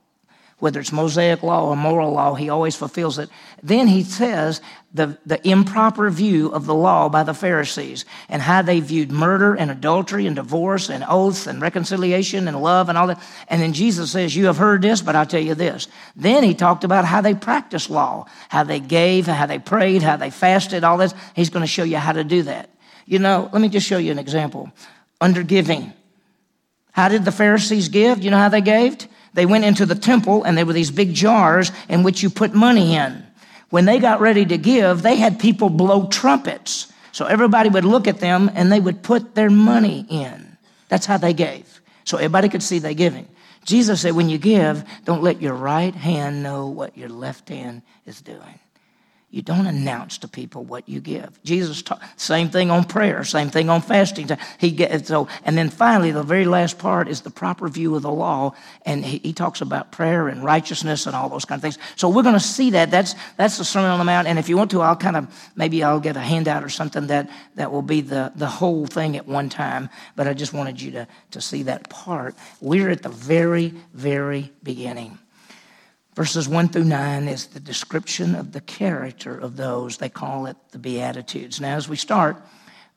whether 0.60 0.80
it's 0.80 0.92
Mosaic 0.92 1.42
law 1.42 1.68
or 1.68 1.76
moral 1.76 2.12
law, 2.12 2.36
he 2.36 2.50
always 2.50 2.76
fulfills 2.76 3.18
it. 3.18 3.30
Then 3.64 3.88
he 3.88 4.04
says 4.04 4.62
the, 4.94 5.18
the 5.26 5.46
improper 5.48 6.10
view 6.10 6.50
of 6.50 6.66
the 6.66 6.74
law 6.74 7.10
by 7.10 7.24
the 7.24 7.34
Pharisees 7.34 8.06
and 8.28 8.42
how 8.42 8.62
they 8.62 8.80
viewed 8.80 9.12
murder 9.12 9.56
and 9.56 9.72
adultery 9.72 10.28
and 10.28 10.36
divorce 10.36 10.90
and 10.90 11.06
oaths 11.08 11.48
and 11.48 11.62
reconciliation 11.62 12.48
and 12.48 12.62
love 12.62 12.90
and 12.90 12.98
all 12.98 13.08
that. 13.08 13.22
And 13.48 13.62
then 13.62 13.74
Jesus 13.74 14.12
says, 14.12 14.36
You 14.36 14.48
have 14.48 14.58
heard 14.58 14.82
this, 14.82 15.02
but 15.02 15.16
I'll 15.16 15.26
tell 15.26 15.42
you 15.42 15.56
this. 15.56 15.88
Then 16.16 16.44
he 16.44 16.54
talked 16.54 16.84
about 16.84 17.06
how 17.06 17.22
they 17.22 17.34
practiced 17.34 17.90
law, 17.90 18.26
how 18.50 18.64
they 18.64 18.80
gave, 18.80 19.28
how 19.28 19.46
they 19.46 19.60
prayed, 19.60 20.02
how 20.02 20.18
they 20.18 20.30
fasted, 20.30 20.84
all 20.84 20.98
this. 20.98 21.14
He's 21.36 21.50
going 21.50 21.64
to 21.64 21.68
show 21.68 21.84
you 21.84 21.98
how 21.98 22.12
to 22.12 22.24
do 22.24 22.44
that. 22.44 22.70
You 23.06 23.20
know, 23.20 23.50
let 23.52 23.62
me 23.62 23.70
just 23.70 23.88
show 23.88 23.98
you 23.98 24.12
an 24.12 24.20
example. 24.20 24.72
Under 25.22 25.44
giving. 25.44 25.94
How 26.92 27.10
did 27.10 27.26
the 27.26 27.32
Pharisees 27.32 27.90
give? 27.90 28.24
You 28.24 28.32
know 28.32 28.38
how 28.38 28.50
they 28.50 28.62
gave? 28.62 29.08
They 29.34 29.46
went 29.46 29.66
into 29.66 29.86
the 29.86 29.96
temple 29.96 30.44
and 30.44 30.58
there 30.58 30.66
were 30.66 30.74
these 30.74 30.92
big 30.92 31.14
jars 31.14 31.72
in 31.88 32.04
which 32.04 32.24
you 32.24 32.30
put 32.30 32.54
money 32.54 32.96
in. 32.96 33.26
When 33.70 33.86
they 33.86 34.00
got 34.00 34.20
ready 34.20 34.46
to 34.46 34.58
give, 34.58 35.02
they 35.02 35.16
had 35.16 35.40
people 35.40 35.70
blow 35.70 36.08
trumpets. 36.08 36.92
So 37.12 37.26
everybody 37.26 37.70
would 37.70 37.86
look 37.86 38.08
at 38.08 38.20
them 38.20 38.50
and 38.54 38.72
they 38.72 38.80
would 38.80 39.04
put 39.04 39.36
their 39.36 39.50
money 39.50 40.06
in. 40.10 40.58
That's 40.88 41.06
how 41.06 41.18
they 41.18 41.34
gave. 41.34 41.82
So 42.04 42.18
everybody 42.18 42.50
could 42.50 42.64
see 42.64 42.80
they 42.80 42.96
giving. 42.96 43.28
Jesus 43.66 44.02
said, 44.02 44.14
when 44.14 44.30
you 44.30 44.38
give, 44.38 44.84
don't 45.06 45.22
let 45.22 45.42
your 45.42 45.54
right 45.54 45.94
hand 45.94 46.42
know 46.42 46.68
what 46.68 46.98
your 46.98 47.10
left 47.10 47.50
hand 47.50 47.84
is 48.06 48.22
doing. 48.22 48.60
You 49.32 49.44
don't 49.44 49.68
announce 49.68 50.18
to 50.20 50.28
people 50.28 50.64
what 50.64 50.90
you 50.90 51.00
give. 51.00 51.42
Jesus 51.44 51.84
taught 51.84 52.02
same 52.16 52.50
thing 52.50 52.72
on 52.72 52.84
prayer, 52.84 53.24
same 53.24 53.52
thing 53.52 53.70
on 53.70 53.82
fasting. 53.82 54.28
He 54.58 54.72
get, 54.72 55.06
so, 55.06 55.28
and 55.46 55.56
then 55.56 55.70
finally, 55.70 56.10
the 56.10 56.24
very 56.24 56.46
last 56.46 56.80
part 56.80 57.08
is 57.08 57.22
the 57.22 57.30
proper 57.30 57.68
view 57.68 57.96
of 57.96 58.02
the 58.02 58.12
law, 58.12 58.56
and 58.88 59.06
he, 59.06 59.20
he 59.20 59.34
talks 59.34 59.62
about 59.62 59.92
prayer 59.92 60.30
and 60.30 60.44
righteousness 60.44 61.06
and 61.06 61.16
all 61.16 61.30
those 61.30 61.46
kind 61.46 61.60
of 61.60 61.62
things. 61.62 61.78
So 61.96 62.10
we're 62.10 62.24
going 62.24 62.34
to 62.34 62.40
see 62.40 62.72
that. 62.72 62.90
That's 62.90 63.14
that's 63.38 63.60
the 63.60 63.66
Sermon 63.66 63.92
on 63.92 64.00
the 64.00 64.06
Mount. 64.06 64.28
And 64.28 64.40
if 64.40 64.50
you 64.50 64.58
want 64.58 64.72
to, 64.72 64.82
I'll 64.82 64.96
kind 64.96 65.16
of 65.16 65.52
maybe 65.56 65.84
I'll 65.84 66.00
get 66.00 66.18
a 66.18 66.22
handout 66.22 66.64
or 66.64 66.70
something 66.70 67.06
that 67.08 67.30
that 67.54 67.72
will 67.72 67.84
be 67.84 68.02
the 68.02 68.32
the 68.36 68.48
whole 68.48 68.88
thing 68.88 69.16
at 69.16 69.28
one 69.28 69.50
time. 69.50 69.90
But 70.16 70.28
I 70.28 70.34
just 70.34 70.54
wanted 70.54 70.82
you 70.82 70.90
to 70.92 71.08
to 71.32 71.42
see 71.42 71.64
that 71.64 71.88
part. 71.92 72.36
We're 72.62 72.90
at 72.90 73.04
the 73.04 73.10
very 73.10 73.76
very 73.94 74.52
beginning. 74.64 75.20
Verses 76.20 76.50
1 76.50 76.68
through 76.68 76.84
9 76.84 77.30
is 77.30 77.48
the 77.48 77.62
description 77.62 78.36
of 78.36 78.52
the 78.52 78.60
character 78.60 79.40
of 79.40 79.56
those. 79.56 80.00
They 80.00 80.10
call 80.10 80.48
it 80.48 80.58
the 80.72 80.78
Beatitudes. 80.78 81.62
Now, 81.62 81.78
as 81.78 81.88
we 81.88 81.96
start, 81.96 82.36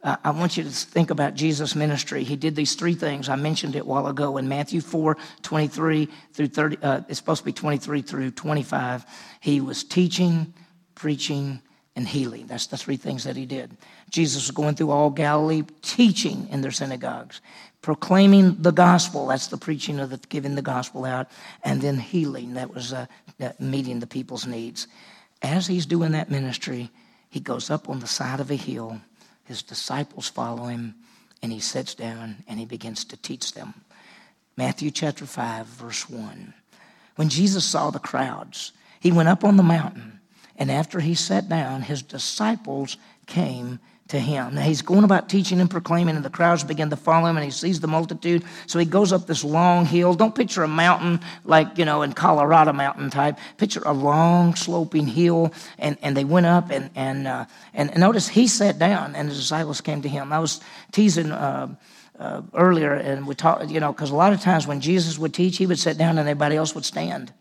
uh, 0.02 0.16
I 0.24 0.32
want 0.32 0.56
you 0.56 0.64
to 0.64 0.70
think 0.70 1.10
about 1.10 1.36
Jesus' 1.36 1.76
ministry. 1.76 2.24
He 2.24 2.34
did 2.34 2.56
these 2.56 2.74
three 2.74 2.94
things. 2.94 3.28
I 3.28 3.36
mentioned 3.36 3.76
it 3.76 3.82
a 3.82 3.84
while 3.84 4.08
ago 4.08 4.38
in 4.38 4.48
Matthew 4.48 4.80
4 4.80 5.16
23 5.42 6.08
through 6.32 6.48
30. 6.48 6.78
Uh, 6.82 7.02
it's 7.08 7.18
supposed 7.18 7.42
to 7.42 7.44
be 7.44 7.52
23 7.52 8.02
through 8.02 8.32
25. 8.32 9.06
He 9.38 9.60
was 9.60 9.84
teaching, 9.84 10.52
preaching, 10.96 11.62
and 11.94 12.08
healing. 12.08 12.46
That's 12.46 12.66
the 12.66 12.76
three 12.76 12.96
things 12.96 13.24
that 13.24 13.36
he 13.36 13.46
did. 13.46 13.76
Jesus 14.10 14.46
was 14.46 14.50
going 14.50 14.74
through 14.74 14.90
all 14.90 15.10
Galilee, 15.10 15.62
teaching 15.82 16.48
in 16.50 16.62
their 16.62 16.70
synagogues, 16.70 17.40
proclaiming 17.82 18.62
the 18.62 18.72
gospel. 18.72 19.26
That's 19.26 19.48
the 19.48 19.58
preaching 19.58 20.00
of 20.00 20.10
the 20.10 20.18
giving 20.28 20.54
the 20.54 20.62
gospel 20.62 21.04
out, 21.04 21.28
and 21.62 21.80
then 21.80 21.98
healing. 21.98 22.54
That 22.54 22.72
was 22.72 22.92
uh, 22.92 23.06
meeting 23.58 24.00
the 24.00 24.06
people's 24.06 24.46
needs. 24.46 24.86
As 25.42 25.66
he's 25.66 25.86
doing 25.86 26.12
that 26.12 26.30
ministry, 26.30 26.90
he 27.28 27.40
goes 27.40 27.70
up 27.70 27.88
on 27.88 28.00
the 28.00 28.06
side 28.06 28.40
of 28.40 28.50
a 28.50 28.56
hill. 28.56 29.00
His 29.44 29.62
disciples 29.62 30.28
follow 30.28 30.66
him, 30.66 30.94
and 31.42 31.52
he 31.52 31.60
sits 31.60 31.94
down 31.94 32.36
and 32.46 32.58
he 32.58 32.64
begins 32.64 33.04
to 33.06 33.16
teach 33.16 33.52
them. 33.52 33.74
Matthew 34.56 34.90
chapter 34.90 35.26
5, 35.26 35.66
verse 35.66 36.08
1. 36.08 36.54
When 37.16 37.28
Jesus 37.28 37.64
saw 37.64 37.90
the 37.90 37.98
crowds, 37.98 38.72
he 39.00 39.12
went 39.12 39.28
up 39.28 39.44
on 39.44 39.56
the 39.56 39.62
mountain, 39.62 40.20
and 40.56 40.70
after 40.70 41.00
he 41.00 41.14
sat 41.14 41.48
down, 41.48 41.82
his 41.82 42.02
disciples 42.02 42.96
came 43.26 43.80
to 44.12 44.18
him. 44.20 44.54
Now 44.54 44.62
he's 44.62 44.82
going 44.82 45.04
about 45.04 45.28
teaching 45.28 45.58
and 45.60 45.70
proclaiming, 45.70 46.16
and 46.16 46.24
the 46.24 46.30
crowds 46.30 46.64
begin 46.64 46.90
to 46.90 46.96
follow 46.96 47.28
him, 47.28 47.36
and 47.36 47.44
he 47.44 47.50
sees 47.50 47.80
the 47.80 47.86
multitude. 47.86 48.44
So 48.66 48.78
he 48.78 48.84
goes 48.84 49.10
up 49.12 49.26
this 49.26 49.42
long 49.42 49.86
hill. 49.86 50.14
Don't 50.14 50.34
picture 50.34 50.62
a 50.62 50.68
mountain 50.68 51.20
like, 51.44 51.78
you 51.78 51.86
know, 51.86 52.02
in 52.02 52.12
Colorado 52.12 52.72
mountain 52.74 53.08
type. 53.08 53.38
Picture 53.56 53.82
a 53.86 53.92
long 53.92 54.54
sloping 54.54 55.06
hill, 55.06 55.52
and, 55.78 55.96
and 56.02 56.14
they 56.14 56.24
went 56.24 56.46
up, 56.46 56.70
and, 56.70 56.90
and, 56.94 57.26
uh, 57.26 57.46
and 57.72 57.96
notice 57.96 58.28
he 58.28 58.46
sat 58.46 58.78
down, 58.78 59.16
and 59.16 59.30
the 59.30 59.34
disciples 59.34 59.80
came 59.80 60.02
to 60.02 60.08
him. 60.08 60.32
I 60.32 60.38
was 60.38 60.60
teasing. 60.92 61.32
Uh, 61.32 61.74
uh, 62.18 62.42
earlier, 62.54 62.92
and 62.92 63.26
we 63.26 63.34
talked, 63.34 63.68
you 63.68 63.80
know, 63.80 63.90
because 63.90 64.10
a 64.10 64.14
lot 64.14 64.32
of 64.32 64.40
times 64.40 64.64
when 64.64 64.80
Jesus 64.80 65.18
would 65.18 65.34
teach, 65.34 65.56
he 65.56 65.66
would 65.66 65.78
sit 65.78 65.98
down 65.98 66.18
and 66.18 66.28
everybody 66.28 66.54
else 66.54 66.72
would 66.72 66.84
stand. 66.84 67.32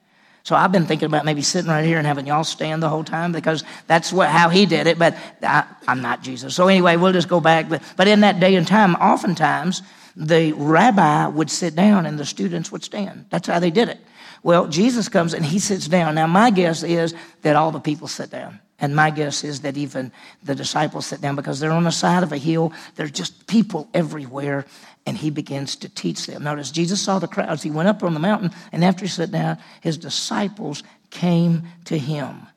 So 0.43 0.55
I've 0.55 0.71
been 0.71 0.85
thinking 0.85 1.05
about 1.05 1.23
maybe 1.23 1.41
sitting 1.41 1.69
right 1.69 1.85
here 1.85 1.97
and 1.97 2.07
having 2.07 2.25
y'all 2.25 2.43
stand 2.43 2.81
the 2.81 2.89
whole 2.89 3.03
time 3.03 3.31
because 3.31 3.63
that's 3.87 4.11
what, 4.11 4.29
how 4.29 4.49
he 4.49 4.65
did 4.65 4.87
it, 4.87 4.97
but 4.97 5.15
I, 5.43 5.65
am 5.87 6.01
not 6.01 6.23
Jesus. 6.23 6.55
So 6.55 6.67
anyway, 6.67 6.97
we'll 6.97 7.13
just 7.13 7.29
go 7.29 7.39
back. 7.39 7.69
But, 7.69 7.83
but 7.95 8.07
in 8.07 8.21
that 8.21 8.39
day 8.39 8.55
and 8.55 8.67
time, 8.67 8.95
oftentimes 8.95 9.83
the 10.15 10.53
rabbi 10.53 11.27
would 11.27 11.49
sit 11.49 11.75
down 11.75 12.05
and 12.05 12.17
the 12.17 12.25
students 12.25 12.71
would 12.71 12.83
stand. 12.83 13.25
That's 13.29 13.47
how 13.47 13.59
they 13.59 13.71
did 13.71 13.89
it. 13.89 13.99
Well, 14.43 14.67
Jesus 14.67 15.09
comes 15.09 15.33
and 15.33 15.45
he 15.45 15.59
sits 15.59 15.87
down. 15.87 16.15
Now, 16.15 16.25
my 16.25 16.49
guess 16.49 16.81
is 16.81 17.13
that 17.43 17.55
all 17.55 17.71
the 17.71 17.79
people 17.79 18.07
sit 18.07 18.31
down. 18.31 18.59
And 18.79 18.95
my 18.95 19.11
guess 19.11 19.43
is 19.43 19.61
that 19.61 19.77
even 19.77 20.11
the 20.43 20.55
disciples 20.55 21.05
sit 21.05 21.21
down 21.21 21.35
because 21.35 21.59
they're 21.59 21.71
on 21.71 21.83
the 21.83 21.91
side 21.91 22.23
of 22.23 22.31
a 22.31 22.37
hill. 22.37 22.73
There's 22.95 23.11
just 23.11 23.45
people 23.45 23.87
everywhere 23.93 24.65
and 25.05 25.17
he 25.17 25.29
begins 25.29 25.75
to 25.77 25.89
teach 25.89 26.25
them. 26.25 26.43
Notice 26.43 26.71
Jesus 26.71 27.01
saw 27.01 27.19
the 27.19 27.27
crowds. 27.27 27.63
He 27.63 27.71
went 27.71 27.89
up 27.89 28.03
on 28.03 28.13
the 28.13 28.19
mountain, 28.19 28.51
and 28.71 28.83
after 28.83 29.05
he 29.05 29.09
sat 29.09 29.31
down, 29.31 29.57
his 29.81 29.97
disciples 29.97 30.83
came 31.09 31.63
to 31.85 31.97
him. 31.97 32.47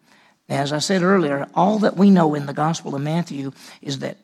Now, 0.48 0.60
as 0.60 0.72
I 0.72 0.78
said 0.78 1.02
earlier, 1.02 1.48
all 1.54 1.78
that 1.80 1.96
we 1.96 2.10
know 2.10 2.34
in 2.34 2.46
the 2.46 2.52
Gospel 2.52 2.94
of 2.94 3.02
Matthew 3.02 3.52
is 3.80 4.00
that 4.00 4.18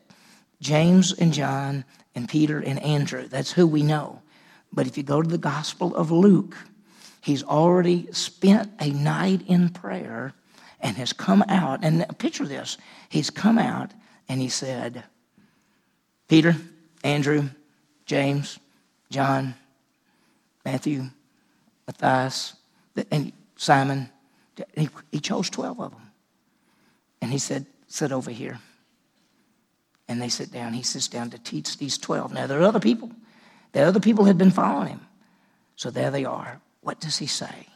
James 0.59 1.13
and 1.13 1.33
John 1.33 1.83
and 2.13 2.29
Peter 2.29 2.59
and 2.59 2.79
Andrew, 2.83 3.27
that's 3.27 3.51
who 3.51 3.65
we 3.65 3.81
know. 3.81 4.21
But 4.71 4.87
if 4.87 4.97
you 4.97 5.03
go 5.03 5.21
to 5.21 5.29
the 5.29 5.37
Gospel 5.37 5.95
of 5.95 6.11
Luke, 6.11 6.55
he's 7.21 7.43
already 7.43 8.07
spent 8.11 8.71
a 8.79 8.91
night 8.91 9.41
in 9.47 9.69
prayer 9.69 10.33
and 10.79 10.97
has 10.97 11.11
come 11.11 11.43
out. 11.47 11.79
And 11.83 12.05
picture 12.19 12.45
this 12.45 12.77
he's 13.09 13.29
come 13.29 13.57
out 13.57 13.91
and 14.29 14.39
he 14.39 14.49
said, 14.49 15.03
Peter, 16.27 16.55
Andrew, 17.03 17.49
James, 18.05 18.59
John, 19.09 19.55
Matthew, 20.65 21.05
Matthias, 21.87 22.55
and 23.09 23.31
Simon. 23.55 24.09
He, 24.75 24.89
he 25.11 25.19
chose 25.19 25.49
12 25.49 25.79
of 25.79 25.91
them. 25.91 26.11
And 27.21 27.31
he 27.31 27.37
said, 27.37 27.65
Sit 27.87 28.11
over 28.11 28.31
here. 28.31 28.59
And 30.07 30.21
they 30.21 30.29
sit 30.29 30.51
down. 30.51 30.73
He 30.73 30.83
sits 30.83 31.07
down 31.07 31.29
to 31.31 31.37
teach 31.37 31.77
these 31.77 31.97
12. 31.97 32.33
Now, 32.33 32.47
there 32.47 32.59
are 32.59 32.63
other 32.63 32.79
people. 32.79 33.11
The 33.73 33.81
other 33.81 33.99
people 33.99 34.25
had 34.25 34.37
been 34.37 34.51
following 34.51 34.89
him. 34.89 35.01
So 35.75 35.89
there 35.89 36.11
they 36.11 36.25
are. 36.25 36.61
What 36.81 36.99
does 36.99 37.17
he 37.17 37.27
say? 37.27 37.67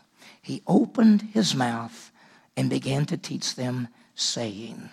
He 0.41 0.61
opened 0.67 1.21
his 1.33 1.55
mouth 1.55 2.11
and 2.55 2.69
began 2.69 3.05
to 3.07 3.17
teach 3.17 3.55
them, 3.55 3.87
saying, 4.15 4.89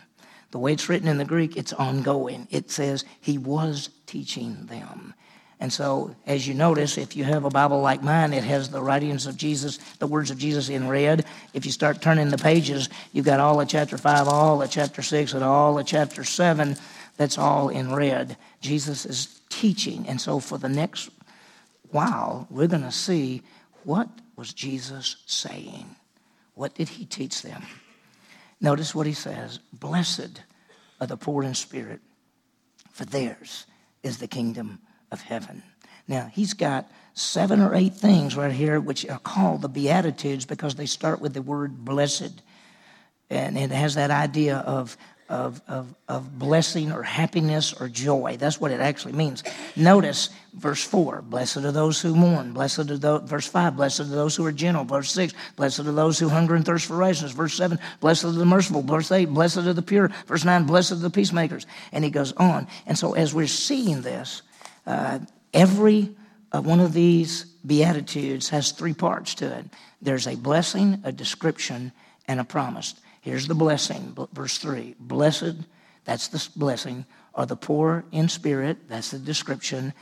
The 0.50 0.58
way 0.58 0.72
it's 0.72 0.88
written 0.88 1.08
in 1.08 1.18
the 1.18 1.24
Greek, 1.24 1.56
it's 1.56 1.72
ongoing. 1.72 2.48
It 2.50 2.70
says, 2.70 3.04
He 3.20 3.38
was 3.38 3.90
teaching 4.06 4.66
them. 4.66 5.14
And 5.62 5.72
so, 5.72 6.16
as 6.26 6.48
you 6.48 6.54
notice, 6.54 6.98
if 6.98 7.14
you 7.14 7.22
have 7.22 7.44
a 7.44 7.48
Bible 7.48 7.80
like 7.80 8.02
mine, 8.02 8.32
it 8.32 8.42
has 8.42 8.68
the 8.68 8.82
writings 8.82 9.26
of 9.26 9.36
Jesus, 9.36 9.78
the 10.00 10.08
words 10.08 10.32
of 10.32 10.36
Jesus 10.36 10.68
in 10.68 10.88
red. 10.88 11.24
If 11.54 11.64
you 11.64 11.70
start 11.70 12.02
turning 12.02 12.30
the 12.30 12.36
pages, 12.36 12.88
you've 13.12 13.26
got 13.26 13.38
all 13.38 13.60
of 13.60 13.68
chapter 13.68 13.96
5, 13.96 14.26
all 14.26 14.60
of 14.60 14.68
chapter 14.72 15.02
6, 15.02 15.34
and 15.34 15.44
all 15.44 15.78
of 15.78 15.86
chapter 15.86 16.24
7. 16.24 16.76
That's 17.16 17.38
all 17.38 17.68
in 17.68 17.94
red. 17.94 18.36
Jesus 18.60 19.06
is 19.06 19.40
teaching. 19.50 20.04
And 20.08 20.20
so, 20.20 20.40
for 20.40 20.58
the 20.58 20.68
next 20.68 21.10
while, 21.92 22.48
we're 22.50 22.66
going 22.66 22.82
to 22.82 22.90
see 22.90 23.42
what 23.84 24.08
was 24.34 24.52
Jesus 24.52 25.14
saying? 25.26 25.94
What 26.56 26.74
did 26.74 26.88
he 26.88 27.04
teach 27.04 27.40
them? 27.40 27.62
Notice 28.60 28.96
what 28.96 29.06
he 29.06 29.14
says 29.14 29.60
Blessed 29.72 30.42
are 31.00 31.06
the 31.06 31.16
poor 31.16 31.44
in 31.44 31.54
spirit, 31.54 32.00
for 32.90 33.04
theirs 33.04 33.66
is 34.02 34.18
the 34.18 34.26
kingdom 34.26 34.80
of 35.12 35.20
heaven. 35.20 35.62
Now, 36.08 36.28
he's 36.32 36.54
got 36.54 36.90
seven 37.14 37.60
or 37.60 37.74
eight 37.74 37.94
things 37.94 38.36
right 38.36 38.52
here 38.52 38.80
which 38.80 39.06
are 39.08 39.18
called 39.18 39.62
the 39.62 39.68
Beatitudes 39.68 40.44
because 40.46 40.74
they 40.74 40.86
start 40.86 41.20
with 41.20 41.34
the 41.34 41.42
word 41.42 41.84
blessed. 41.84 42.42
And 43.30 43.56
it 43.56 43.70
has 43.70 43.94
that 43.94 44.10
idea 44.10 44.58
of, 44.58 44.96
of, 45.28 45.62
of, 45.68 45.94
of 46.08 46.38
blessing 46.38 46.92
or 46.92 47.02
happiness 47.02 47.72
or 47.72 47.88
joy. 47.88 48.36
That's 48.38 48.60
what 48.60 48.70
it 48.70 48.80
actually 48.80 49.12
means. 49.12 49.42
Notice 49.76 50.30
verse 50.54 50.82
4 50.84 51.22
Blessed 51.22 51.58
are 51.58 51.72
those 51.72 52.00
who 52.00 52.14
mourn. 52.14 52.52
Blessed 52.52 52.90
are 52.90 52.98
those, 52.98 53.28
verse 53.28 53.46
5 53.46 53.76
Blessed 53.76 54.00
are 54.00 54.04
those 54.04 54.36
who 54.36 54.44
are 54.44 54.52
gentle. 54.52 54.84
Verse 54.84 55.10
6 55.12 55.32
Blessed 55.56 55.80
are 55.80 55.92
those 55.92 56.18
who 56.18 56.28
hunger 56.28 56.54
and 56.54 56.64
thirst 56.64 56.86
for 56.86 56.96
righteousness. 56.96 57.32
Verse 57.32 57.54
7 57.54 57.78
Blessed 58.00 58.24
are 58.24 58.32
the 58.32 58.44
merciful. 58.44 58.82
Verse 58.82 59.10
8 59.10 59.26
Blessed 59.26 59.58
are 59.58 59.72
the 59.72 59.82
pure. 59.82 60.08
Verse 60.26 60.44
9 60.44 60.64
Blessed 60.64 60.92
are 60.92 60.96
the 60.96 61.10
peacemakers. 61.10 61.66
And 61.92 62.04
he 62.04 62.10
goes 62.10 62.32
on. 62.32 62.68
And 62.86 62.98
so 62.98 63.14
as 63.14 63.32
we're 63.32 63.46
seeing 63.46 64.02
this, 64.02 64.42
uh, 64.86 65.18
every 65.52 66.14
uh, 66.52 66.60
one 66.60 66.80
of 66.80 66.92
these 66.92 67.44
Beatitudes 67.64 68.48
has 68.50 68.72
three 68.72 68.94
parts 68.94 69.34
to 69.36 69.58
it 69.58 69.66
there's 70.02 70.26
a 70.26 70.34
blessing, 70.34 71.00
a 71.04 71.12
description, 71.12 71.92
and 72.26 72.40
a 72.40 72.44
promise. 72.44 72.94
Here's 73.20 73.46
the 73.46 73.54
blessing, 73.54 74.16
verse 74.32 74.58
3 74.58 74.96
Blessed, 74.98 75.54
that's 76.04 76.28
the 76.28 76.48
blessing, 76.56 77.06
are 77.34 77.46
the 77.46 77.56
poor 77.56 78.04
in 78.10 78.28
spirit, 78.28 78.88
that's 78.88 79.12
the 79.12 79.18
description. 79.18 79.94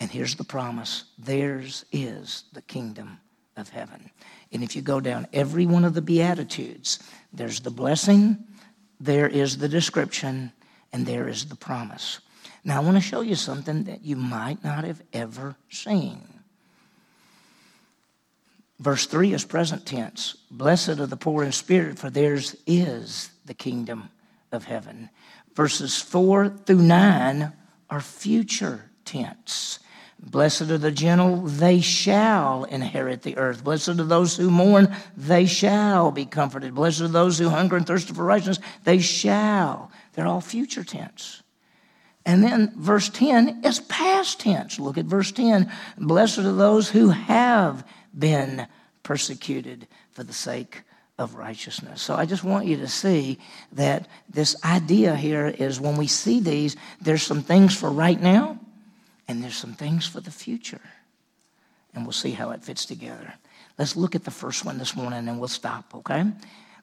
And 0.00 0.10
here's 0.10 0.36
the 0.36 0.44
promise 0.44 1.04
theirs 1.18 1.84
is 1.90 2.44
the 2.52 2.62
kingdom 2.62 3.18
of 3.56 3.70
heaven. 3.70 4.10
And 4.52 4.62
if 4.62 4.76
you 4.76 4.82
go 4.82 5.00
down 5.00 5.26
every 5.32 5.66
one 5.66 5.84
of 5.84 5.94
the 5.94 6.02
Beatitudes, 6.02 7.00
there's 7.32 7.60
the 7.60 7.70
blessing, 7.70 8.44
there 9.00 9.26
is 9.26 9.58
the 9.58 9.68
description, 9.68 10.52
and 10.92 11.04
there 11.06 11.26
is 11.26 11.46
the 11.46 11.56
promise. 11.56 12.20
Now, 12.64 12.80
I 12.80 12.84
want 12.84 12.96
to 12.96 13.00
show 13.00 13.20
you 13.20 13.34
something 13.34 13.84
that 13.84 14.04
you 14.04 14.16
might 14.16 14.62
not 14.62 14.84
have 14.84 15.02
ever 15.12 15.56
seen. 15.70 16.22
Verse 18.78 19.06
3 19.06 19.32
is 19.32 19.44
present 19.44 19.86
tense. 19.86 20.36
Blessed 20.50 21.00
are 21.00 21.06
the 21.06 21.16
poor 21.16 21.42
in 21.42 21.52
spirit, 21.52 21.98
for 21.98 22.10
theirs 22.10 22.56
is 22.66 23.30
the 23.44 23.54
kingdom 23.54 24.10
of 24.52 24.64
heaven. 24.64 25.10
Verses 25.54 26.00
4 26.00 26.48
through 26.48 26.82
9 26.82 27.52
are 27.90 28.00
future 28.00 28.90
tense. 29.04 29.80
Blessed 30.20 30.62
are 30.62 30.78
the 30.78 30.90
gentle, 30.90 31.42
they 31.42 31.80
shall 31.80 32.64
inherit 32.64 33.22
the 33.22 33.36
earth. 33.36 33.62
Blessed 33.62 33.88
are 33.88 33.94
those 33.94 34.36
who 34.36 34.50
mourn, 34.50 34.94
they 35.16 35.46
shall 35.46 36.10
be 36.10 36.26
comforted. 36.26 36.74
Blessed 36.74 37.02
are 37.02 37.08
those 37.08 37.38
who 37.38 37.48
hunger 37.48 37.76
and 37.76 37.86
thirst 37.86 38.14
for 38.14 38.24
righteousness, 38.24 38.58
they 38.84 38.98
shall. 38.98 39.92
They're 40.12 40.26
all 40.26 40.40
future 40.40 40.82
tense. 40.82 41.42
And 42.28 42.44
then 42.44 42.74
verse 42.76 43.08
10 43.08 43.62
is 43.64 43.80
past 43.80 44.40
tense. 44.40 44.78
Look 44.78 44.98
at 44.98 45.06
verse 45.06 45.32
10. 45.32 45.72
Blessed 45.96 46.40
are 46.40 46.52
those 46.52 46.90
who 46.90 47.08
have 47.08 47.88
been 48.16 48.66
persecuted 49.02 49.88
for 50.10 50.24
the 50.24 50.34
sake 50.34 50.82
of 51.16 51.36
righteousness. 51.36 52.02
So 52.02 52.14
I 52.14 52.26
just 52.26 52.44
want 52.44 52.66
you 52.66 52.76
to 52.76 52.86
see 52.86 53.38
that 53.72 54.08
this 54.28 54.62
idea 54.62 55.16
here 55.16 55.46
is 55.46 55.80
when 55.80 55.96
we 55.96 56.06
see 56.06 56.38
these, 56.38 56.76
there's 57.00 57.22
some 57.22 57.40
things 57.40 57.74
for 57.74 57.90
right 57.90 58.20
now 58.20 58.60
and 59.26 59.42
there's 59.42 59.56
some 59.56 59.72
things 59.72 60.06
for 60.06 60.20
the 60.20 60.30
future. 60.30 60.82
And 61.94 62.04
we'll 62.04 62.12
see 62.12 62.32
how 62.32 62.50
it 62.50 62.62
fits 62.62 62.84
together. 62.84 63.32
Let's 63.78 63.96
look 63.96 64.14
at 64.14 64.24
the 64.24 64.30
first 64.30 64.66
one 64.66 64.76
this 64.76 64.94
morning 64.94 65.28
and 65.28 65.38
we'll 65.38 65.48
stop, 65.48 65.94
okay? 65.94 66.26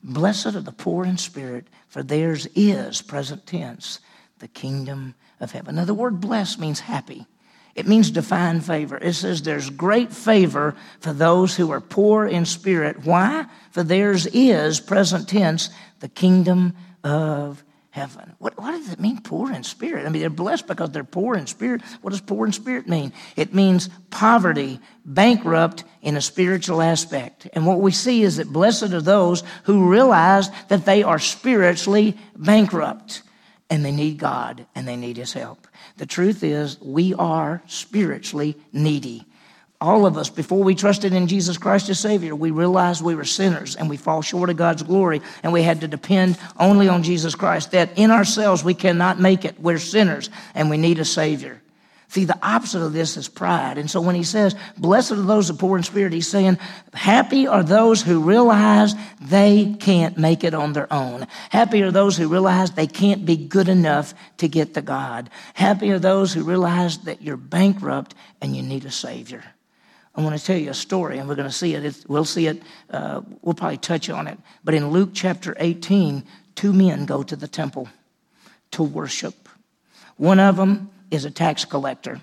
Blessed 0.04 0.56
are 0.56 0.62
the 0.62 0.72
poor 0.72 1.06
in 1.06 1.20
spirit, 1.20 1.68
for 1.88 2.02
theirs 2.02 2.48
is, 2.56 3.04
present 3.04 3.46
tense, 3.46 4.00
the 4.40 4.48
kingdom 4.48 5.14
of 5.40 5.52
heaven. 5.52 5.76
Now, 5.76 5.86
the 5.86 5.94
word 5.94 6.20
blessed 6.20 6.60
means 6.60 6.80
happy. 6.80 7.26
It 7.76 7.88
means 7.88 8.10
divine 8.10 8.62
favor. 8.62 8.98
It 8.98 9.14
says 9.14 9.42
there's 9.42 9.70
great 9.70 10.14
favor 10.14 10.76
for 11.02 11.12
those 11.12 11.56
who 11.56 11.72
are 11.72 11.82
poor 11.82 12.26
in 12.26 12.46
spirit. 12.46 13.06
Why? 13.06 13.46
For 13.72 13.84
theirs 13.84 14.28
is, 14.28 14.80
present 14.80 15.28
tense, 15.28 15.70
the 16.00 16.08
kingdom 16.08 16.74
of 17.04 17.64
heaven. 17.90 18.34
What, 18.40 18.58
what 18.58 18.72
does 18.72 18.92
it 18.92 19.00
mean, 19.00 19.22
poor 19.22 19.52
in 19.52 19.64
spirit? 19.64 20.06
I 20.06 20.10
mean, 20.10 20.22
they're 20.22 20.30
blessed 20.30 20.68
because 20.68 20.92
they're 20.92 21.04
poor 21.04 21.36
in 21.36 21.48
spirit. 21.48 21.82
What 22.02 22.12
does 22.12 22.22
poor 22.22 22.46
in 22.46 22.54
spirit 22.54 22.88
mean? 22.88 23.12
It 23.36 23.54
means 23.54 23.90
poverty, 24.10 24.80
bankrupt 25.06 25.84
in 26.02 26.16
a 26.16 26.22
spiritual 26.22 26.82
aspect. 26.82 27.48
And 27.54 27.66
what 27.66 27.82
we 27.82 27.92
see 27.92 28.24
is 28.24 28.38
that 28.38 28.52
blessed 28.52 28.94
are 28.94 29.02
those 29.02 29.44
who 29.64 29.90
realize 29.90 30.50
that 30.68 30.86
they 30.86 31.04
are 31.04 31.20
spiritually 31.20 32.18
bankrupt 32.36 33.22
and 33.70 33.84
they 33.84 33.92
need 33.92 34.18
God 34.18 34.66
and 34.76 34.88
they 34.88 34.96
need 34.96 35.18
His 35.18 35.34
help. 35.34 35.68
The 35.98 36.06
truth 36.06 36.44
is, 36.44 36.80
we 36.82 37.14
are 37.14 37.62
spiritually 37.68 38.58
needy. 38.72 39.26
All 39.82 40.06
of 40.06 40.18
us, 40.18 40.30
before 40.30 40.64
we 40.64 40.74
trusted 40.74 41.14
in 41.14 41.28
Jesus 41.28 41.58
Christ 41.58 41.90
as 41.90 42.00
Savior, 42.00 42.36
we 42.36 42.52
realized 42.52 43.04
we 43.04 43.16
were 43.16 43.26
sinners 43.26 43.76
and 43.76 43.90
we 43.90 43.98
fall 43.98 44.22
short 44.22 44.50
of 44.50 44.56
God's 44.56 44.84
glory 44.84 45.22
and 45.44 45.52
we 45.52 45.64
had 45.64 45.82
to 45.82 45.88
depend 45.88 46.38
only 46.60 46.88
on 46.88 47.04
Jesus 47.04 47.36
Christ. 47.36 47.72
That 47.72 47.98
in 47.98 48.10
ourselves 48.10 48.64
we 48.64 48.74
cannot 48.74 49.20
make 49.20 49.44
it. 49.44 49.60
We're 49.60 49.80
sinners 49.80 50.30
and 50.54 50.70
we 50.70 50.78
need 50.78 51.00
a 51.00 51.06
Savior. 51.06 51.62
See, 52.08 52.26
the 52.26 52.38
opposite 52.42 52.82
of 52.82 52.94
this 52.94 53.18
is 53.18 53.28
pride. 53.28 53.78
And 53.78 53.90
so 53.90 54.00
when 54.00 54.16
he 54.16 54.24
says, 54.24 54.56
Blessed 54.78 55.14
are 55.14 55.16
those 55.16 55.50
who 55.50 55.56
poor 55.56 55.78
in 55.78 55.84
spirit, 55.84 56.14
he's 56.14 56.30
saying, 56.30 56.60
Happy 56.94 57.48
are 57.48 57.64
those 57.64 58.02
who 58.02 58.22
realize 58.22 58.94
they 59.20 59.76
can't 59.80 60.18
make 60.18 60.44
it 60.44 60.54
on 60.54 60.74
their 60.74 60.92
own. 60.94 61.28
Happy 61.50 61.82
are 61.82 61.92
those 61.92 62.16
who 62.16 62.28
realize 62.28 62.72
they 62.72 62.88
can't 62.88 63.26
be 63.26 63.36
good 63.36 63.68
enough 63.68 64.14
to 64.38 64.48
get 64.48 64.76
to 64.76 64.82
God. 64.82 65.30
Happy 65.56 65.92
are 65.92 66.00
those 66.00 66.34
who 66.34 66.44
realize 66.44 67.00
that 67.00 67.22
you're 67.22 67.38
bankrupt 67.38 68.14
and 68.40 68.56
you 68.56 68.62
need 68.62 68.86
a 68.86 68.92
Savior. 68.92 69.44
I 70.16 70.22
want 70.22 70.38
to 70.38 70.44
tell 70.44 70.58
you 70.58 70.70
a 70.70 70.76
story, 70.76 71.18
and 71.18 71.28
we're 71.28 71.36
going 71.36 71.50
to 71.50 71.54
see 71.54 71.74
it. 71.74 72.06
we'll 72.08 72.24
see 72.24 72.48
it. 72.48 72.64
Uh, 72.90 73.22
we'll 73.42 73.56
probably 73.56 73.78
touch 73.78 74.10
on 74.10 74.28
it. 74.28 74.38
But 74.64 74.74
in 74.74 74.90
Luke 74.90 75.10
chapter 75.14 75.56
18, 75.60 76.24
two 76.56 76.72
men 76.72 77.06
go 77.06 77.24
to 77.24 77.36
the 77.36 77.48
temple 77.48 77.90
to 78.72 78.84
worship. 78.84 79.50
One 80.16 80.40
of 80.40 80.56
them 80.56 80.90
is 81.12 81.26
a 81.26 81.32
tax 81.32 81.66
collector. 81.66 82.22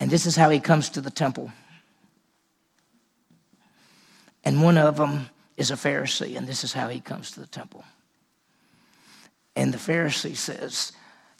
And 0.00 0.10
this 0.10 0.26
is 0.26 0.36
how 0.36 0.50
he 0.50 0.60
comes 0.60 0.90
to 0.90 1.00
the 1.00 1.10
temple. 1.10 1.50
And 4.44 4.62
one 4.62 4.78
of 4.78 4.96
them 4.96 5.28
is 5.56 5.70
a 5.70 5.74
Pharisee, 5.74 6.36
and 6.36 6.46
this 6.46 6.62
is 6.62 6.72
how 6.72 6.88
he 6.88 7.00
comes 7.00 7.32
to 7.32 7.40
the 7.40 7.46
temple. 7.46 7.84
And 9.56 9.72
the 9.72 9.78
Pharisee 9.78 10.36
says, 10.36 10.92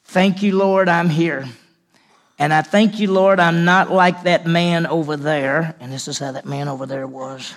Thank 0.03 0.41
you, 0.41 0.57
Lord, 0.57 0.89
I'm 0.89 1.09
here. 1.09 1.45
And 2.39 2.53
I 2.53 2.61
thank 2.61 2.99
you, 2.99 3.11
Lord, 3.11 3.39
I'm 3.39 3.65
not 3.65 3.91
like 3.91 4.23
that 4.23 4.45
man 4.45 4.85
over 4.85 5.17
there. 5.17 5.75
And 5.79 5.91
this 5.91 6.07
is 6.07 6.19
how 6.19 6.31
that 6.31 6.45
man 6.45 6.67
over 6.67 6.85
there 6.85 7.07
was. 7.07 7.53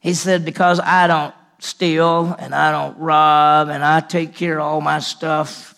He 0.00 0.14
said, 0.14 0.44
Because 0.44 0.80
I 0.80 1.06
don't 1.06 1.34
steal 1.60 2.36
and 2.38 2.54
I 2.54 2.70
don't 2.70 2.98
rob 2.98 3.68
and 3.68 3.84
I 3.84 4.00
take 4.00 4.34
care 4.34 4.58
of 4.58 4.66
all 4.66 4.80
my 4.80 5.00
stuff 5.00 5.77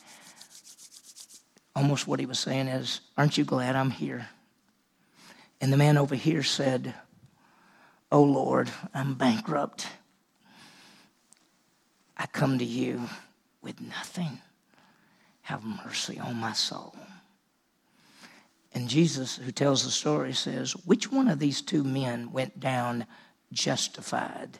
almost 1.74 2.06
what 2.06 2.20
he 2.20 2.26
was 2.26 2.38
saying 2.38 2.68
is, 2.68 3.00
Aren't 3.16 3.38
you 3.38 3.44
glad 3.44 3.76
I'm 3.76 3.90
here? 3.90 4.28
And 5.60 5.72
the 5.72 5.76
man 5.76 5.98
over 5.98 6.14
here 6.14 6.42
said, 6.42 6.94
Oh 8.10 8.22
Lord, 8.22 8.70
I'm 8.94 9.14
bankrupt. 9.14 9.86
I 12.16 12.26
come 12.26 12.58
to 12.58 12.64
you 12.64 13.02
with 13.62 13.80
nothing. 13.80 14.38
Have 15.42 15.64
mercy 15.64 16.18
on 16.18 16.36
my 16.36 16.52
soul. 16.52 16.94
And 18.72 18.88
Jesus, 18.88 19.36
who 19.36 19.50
tells 19.50 19.84
the 19.84 19.90
story, 19.90 20.32
says, 20.32 20.72
Which 20.84 21.10
one 21.10 21.28
of 21.28 21.38
these 21.38 21.60
two 21.60 21.82
men 21.82 22.30
went 22.32 22.60
down 22.60 23.06
justified? 23.52 24.58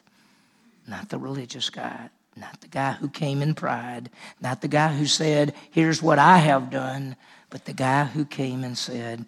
Not 0.87 1.09
the 1.09 1.19
religious 1.19 1.69
guy, 1.69 2.09
not 2.41 2.59
the 2.59 2.67
guy 2.67 2.93
who 2.93 3.07
came 3.07 3.41
in 3.41 3.53
pride, 3.53 4.09
not 4.41 4.61
the 4.61 4.67
guy 4.67 4.89
who 4.93 5.05
said, 5.05 5.53
Here's 5.69 6.01
what 6.01 6.19
I 6.19 6.39
have 6.39 6.69
done, 6.69 7.15
but 7.49 7.65
the 7.65 7.73
guy 7.73 8.03
who 8.05 8.25
came 8.25 8.63
and 8.63 8.77
said, 8.77 9.25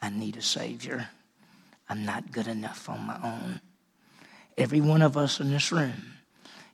I 0.00 0.08
need 0.08 0.36
a 0.36 0.42
Savior. 0.42 1.08
I'm 1.88 2.06
not 2.06 2.32
good 2.32 2.46
enough 2.46 2.88
on 2.88 3.00
my 3.06 3.18
own. 3.22 3.60
Every 4.56 4.80
one 4.80 5.02
of 5.02 5.16
us 5.16 5.40
in 5.40 5.50
this 5.50 5.72
room, 5.72 6.14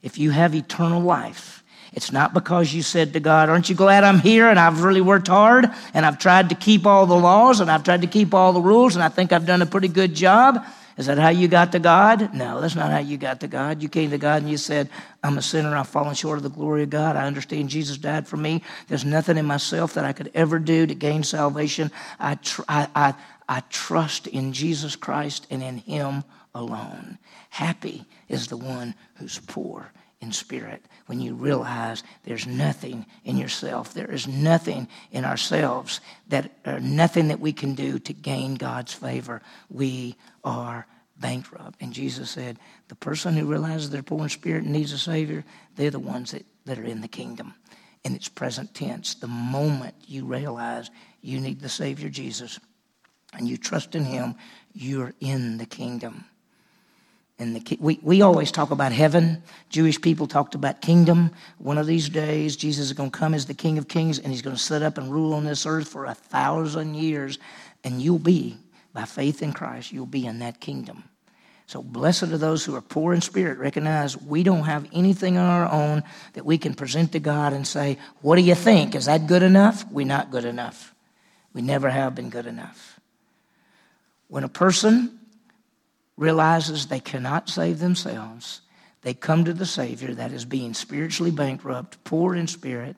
if 0.03 0.19
you 0.19 0.31
have 0.31 0.55
eternal 0.55 1.03
life, 1.03 1.65
It's 1.93 2.13
not 2.13 2.35
because 2.35 2.75
you 2.75 2.83
said 2.83 3.15
to 3.15 3.21
God, 3.21 3.49
Aren't 3.49 3.69
you 3.69 3.75
glad 3.75 4.05
I'm 4.05 4.19
here 4.21 4.49
and 4.49 4.59
I've 4.59 4.85
really 4.85 5.01
worked 5.01 5.29
hard 5.29 5.71
and 5.95 6.05
I've 6.05 6.19
tried 6.19 6.51
to 6.51 6.55
keep 6.55 6.87
all 6.87 7.07
the 7.07 7.17
laws 7.17 7.61
and 7.61 7.71
I've 7.71 7.83
tried 7.83 8.03
to 8.03 8.07
keep 8.07 8.35
all 8.35 8.53
the 8.53 8.61
rules 8.61 8.95
and 8.95 9.03
I 9.03 9.09
think 9.09 9.33
I've 9.33 9.47
done 9.47 9.63
a 9.63 9.67
pretty 9.67 9.89
good 9.89 10.15
job? 10.15 10.65
Is 10.99 11.07
that 11.07 11.17
how 11.17 11.29
you 11.29 11.47
got 11.47 11.71
to 11.73 11.79
God? 11.79 12.35
No, 12.35 12.61
that's 12.61 12.75
not 12.75 12.91
how 12.91 12.99
you 12.99 13.17
got 13.17 13.39
to 13.41 13.47
God. 13.47 13.81
You 13.81 13.89
came 13.89 14.11
to 14.11 14.19
God 14.19 14.43
and 14.43 14.51
you 14.51 14.57
said, 14.57 14.91
I'm 15.23 15.39
a 15.39 15.43
sinner. 15.43 15.77
I've 15.77 15.89
fallen 15.89 16.17
short 16.17 16.39
of 16.39 16.43
the 16.43 16.51
glory 16.51 16.83
of 16.83 16.91
God. 16.91 17.15
I 17.15 17.25
understand 17.25 17.69
Jesus 17.69 17.97
died 17.97 18.27
for 18.27 18.37
me. 18.37 18.65
There's 18.89 19.05
nothing 19.05 19.39
in 19.39 19.47
myself 19.47 19.95
that 19.95 20.05
I 20.05 20.13
could 20.13 20.33
ever 20.35 20.59
do 20.59 20.87
to 20.87 20.95
gain 20.97 21.23
salvation. 21.23 21.93
I, 22.19 22.35
tr- 22.35 22.63
I, 22.69 22.89
I, 22.97 23.15
I 23.49 23.61
trust 23.71 24.27
in 24.27 24.53
Jesus 24.53 24.97
Christ 24.97 25.47
and 25.51 25.63
in 25.63 25.79
Him 25.79 26.25
alone. 26.53 27.19
Happy 27.51 28.05
is 28.29 28.49
the 28.49 28.57
one 28.57 28.97
who's 29.15 29.39
poor 29.39 29.93
in 30.21 30.33
spirit 30.33 30.83
when 31.09 31.21
you 31.23 31.35
realize 31.35 32.03
there's 32.25 32.47
nothing 32.47 33.07
in 33.25 33.39
yourself. 33.39 33.95
There 33.95 34.11
is 34.11 34.29
nothing 34.29 34.89
in 35.11 35.25
ourselves 35.25 36.03
that 36.29 36.53
or 36.67 36.81
nothing 36.81 37.29
that 37.29 37.41
we 37.41 37.55
can 37.55 37.75
do 37.75 37.99
to 38.01 38.13
gain 38.13 38.57
God's 38.57 38.93
favor. 38.93 39.41
We 39.71 40.17
are 40.45 40.87
bankrupt. 41.19 41.81
And 41.81 41.95
Jesus 41.95 42.31
said, 42.31 42.59
the 42.89 42.95
person 42.95 43.35
who 43.35 43.47
realizes 43.47 43.89
they're 43.89 44.03
poor 44.03 44.25
in 44.25 44.29
spirit 44.29 44.65
and 44.65 44.73
needs 44.73 44.93
a 44.93 44.99
Savior, 44.99 45.45
they're 45.77 45.91
the 45.91 45.99
ones 45.99 46.33
that, 46.33 46.45
that 46.67 46.79
are 46.79 46.85
in 46.85 47.01
the 47.01 47.09
kingdom. 47.09 47.55
In 48.05 48.15
its 48.15 48.29
present 48.29 48.75
tense, 48.75 49.15
the 49.15 49.27
moment 49.27 49.95
you 50.07 50.27
realize 50.27 50.91
you 51.23 51.41
need 51.41 51.61
the 51.61 51.71
Savior 51.71 52.11
Jesus 52.11 52.61
and 53.33 53.49
you 53.49 53.57
trust 53.57 53.95
in 53.95 54.05
Him, 54.05 54.35
you're 54.75 55.15
in 55.21 55.57
the 55.57 55.67
kingdom. 55.67 56.27
And 57.39 57.55
the, 57.55 57.79
we, 57.81 58.01
we 58.03 58.23
always 58.23 58.51
talk 58.51 58.73
about 58.73 58.91
heaven. 58.91 59.43
Jewish 59.69 60.01
people 60.01 60.27
talked 60.27 60.57
about 60.57 60.81
kingdom. 60.81 61.31
One 61.59 61.79
of 61.79 61.87
these 61.87 62.09
days, 62.09 62.57
Jesus 62.57 62.87
is 62.87 62.93
going 62.93 63.13
to 63.13 63.19
come 63.19 63.33
as 63.33 63.47
the 63.47 63.55
King 63.55 63.79
of 63.79 63.87
Kings, 63.87 64.19
and 64.19 64.33
he's 64.33 64.43
going 64.43 64.57
to 64.57 64.63
sit 64.63 64.83
up 64.83 64.99
and 64.99 65.13
rule 65.13 65.35
on 65.35 65.45
this 65.45 65.65
earth 65.65 65.89
for 65.89 66.07
a 66.07 66.15
thousand 66.15 66.95
years. 66.95 67.39
And 67.85 68.03
you'll 68.03 68.19
be, 68.19 68.57
by 68.93 69.05
faith 69.05 69.41
in 69.41 69.53
Christ, 69.53 69.93
you'll 69.93 70.07
be 70.07 70.27
in 70.27 70.41
that 70.41 70.61
kingdom. 70.61 71.05
So 71.69 71.83
blessed 71.83 72.25
are 72.25 72.39
those 72.39 72.65
who 72.65 72.75
are 72.75 72.81
poor 72.81 73.13
in 73.13 73.21
spirit. 73.21 73.59
Recognize 73.59 74.17
we 74.17 74.43
don't 74.43 74.65
have 74.65 74.89
anything 74.93 75.37
on 75.37 75.45
our 75.45 75.71
own 75.71 76.03
that 76.33 76.47
we 76.47 76.57
can 76.59 76.73
present 76.75 77.13
to 77.13 77.21
God 77.21 77.53
and 77.53 77.67
say, 77.67 77.99
What 78.23 78.37
do 78.37 78.43
you 78.43 78.55
think? 78.55 78.95
Is 78.95 79.05
that 79.05 79.27
good 79.27 79.43
enough? 79.43 79.85
We're 79.93 80.07
not 80.07 80.31
good 80.31 80.47
enough. 80.47 80.95
We 81.53 81.61
never 81.61 81.91
have 81.91 82.15
been 82.15 82.31
good 82.31 82.47
enough. 82.47 82.99
When 84.29 84.45
a 84.45 84.49
person 84.49 85.18
realizes 86.19 86.87
they 86.87 87.01
cannot 87.01 87.49
save 87.49 87.79
themselves, 87.79 88.61
they 89.03 89.15
come 89.15 89.45
to 89.45 89.55
the 89.55 89.65
Savior 89.65 90.13
that 90.15 90.33
is 90.33 90.45
being 90.45 90.75
spiritually 90.75 91.31
bankrupt, 91.31 92.03
poor 92.05 92.35
in 92.35 92.49
spirit, 92.49 92.97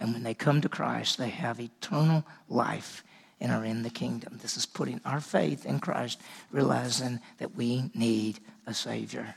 and 0.00 0.12
when 0.12 0.22
they 0.24 0.34
come 0.34 0.60
to 0.62 0.68
Christ, 0.68 1.18
they 1.18 1.28
have 1.28 1.60
eternal 1.60 2.24
life 2.48 3.04
and 3.40 3.52
are 3.52 3.64
in 3.64 3.82
the 3.82 3.90
kingdom. 3.90 4.38
This 4.42 4.56
is 4.56 4.66
putting 4.66 5.00
our 5.04 5.20
faith 5.20 5.66
in 5.66 5.78
Christ, 5.78 6.20
realizing 6.50 7.20
that 7.38 7.54
we 7.54 7.90
need 7.94 8.40
a 8.66 8.72
Savior. 8.72 9.36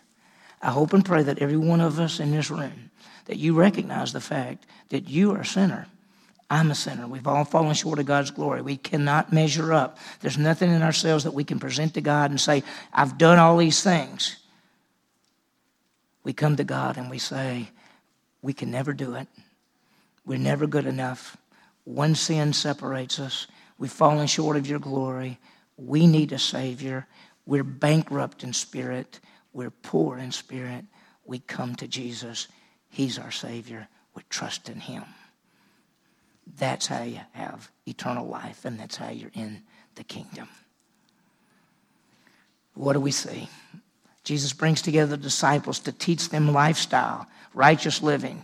I 0.62 0.72
hope 0.72 0.94
and 0.94 1.06
pray 1.06 1.24
that 1.24 1.40
every 1.40 1.58
one 1.58 1.82
of 1.82 2.00
us 2.00 2.20
in 2.20 2.32
this 2.32 2.50
room, 2.50 2.90
that 3.26 3.38
you 3.38 3.54
recognize 3.54 4.14
the 4.14 4.22
fact 4.22 4.66
that 4.90 5.10
you 5.10 5.34
are 5.34 5.42
a 5.42 5.46
sinner 5.46 5.88
I'm 6.50 6.72
a 6.72 6.76
sinner. 6.76 7.08
We've 7.08 7.28
all 7.28 7.44
fallen 7.44 7.74
short 7.74 8.00
of 8.00 8.06
God's 8.06 8.32
glory. 8.32 8.62
We 8.62 8.78
cannot 8.78 9.34
measure 9.34 9.74
up. 9.74 9.98
There's 10.22 10.38
nothing 10.38 10.72
in 10.72 10.82
ourselves 10.82 11.26
that 11.26 11.34
we 11.34 11.44
can 11.44 11.60
present 11.60 11.94
to 11.96 12.02
God 12.02 12.30
and 12.30 12.40
say, 12.40 12.64
I've 12.94 13.18
done 13.18 13.38
all 13.38 13.58
these 13.58 13.84
things. 13.84 14.38
We 16.24 16.34
come 16.34 16.56
to 16.56 16.64
God 16.64 16.98
and 16.98 17.10
we 17.10 17.20
say, 17.20 17.70
We 18.42 18.54
can 18.54 18.72
never 18.72 18.94
do 18.94 19.16
it. 19.16 19.28
We're 20.26 20.38
never 20.38 20.68
good 20.68 20.86
enough. 20.86 21.38
One 21.84 22.16
sin 22.16 22.54
separates 22.54 23.20
us. 23.20 23.48
We've 23.78 23.92
fallen 23.92 24.28
short 24.28 24.58
of 24.58 24.68
your 24.68 24.80
glory. 24.80 25.40
We 25.78 26.08
need 26.08 26.32
a 26.32 26.40
Savior. 26.40 27.08
We're 27.46 27.64
bankrupt 27.64 28.44
in 28.44 28.52
spirit. 28.54 29.20
We're 29.54 29.70
poor 29.70 30.18
in 30.18 30.32
spirit. 30.32 30.86
We 31.26 31.40
come 31.40 31.76
to 31.76 31.88
Jesus. 31.88 32.48
He's 32.90 33.20
our 33.20 33.32
Savior. 33.32 33.88
We 34.16 34.24
trust 34.30 34.70
in 34.70 34.80
Him. 34.80 35.04
That's 36.56 36.88
how 36.88 37.04
you 37.04 37.20
have 37.34 37.70
eternal 37.86 38.28
life, 38.28 38.66
and 38.66 38.80
that's 38.80 38.96
how 38.96 39.10
you're 39.10 39.32
in 39.34 39.64
the 39.96 40.04
kingdom. 40.04 40.48
What 42.74 42.94
do 42.94 43.00
we 43.00 43.12
see? 43.12 43.50
Jesus 44.24 44.54
brings 44.54 44.82
together 44.82 45.16
the 45.16 45.24
disciples 45.24 45.80
to 45.80 45.92
teach 45.92 46.30
them 46.30 46.54
lifestyle, 46.54 47.28
righteous 47.54 48.02
living. 48.02 48.44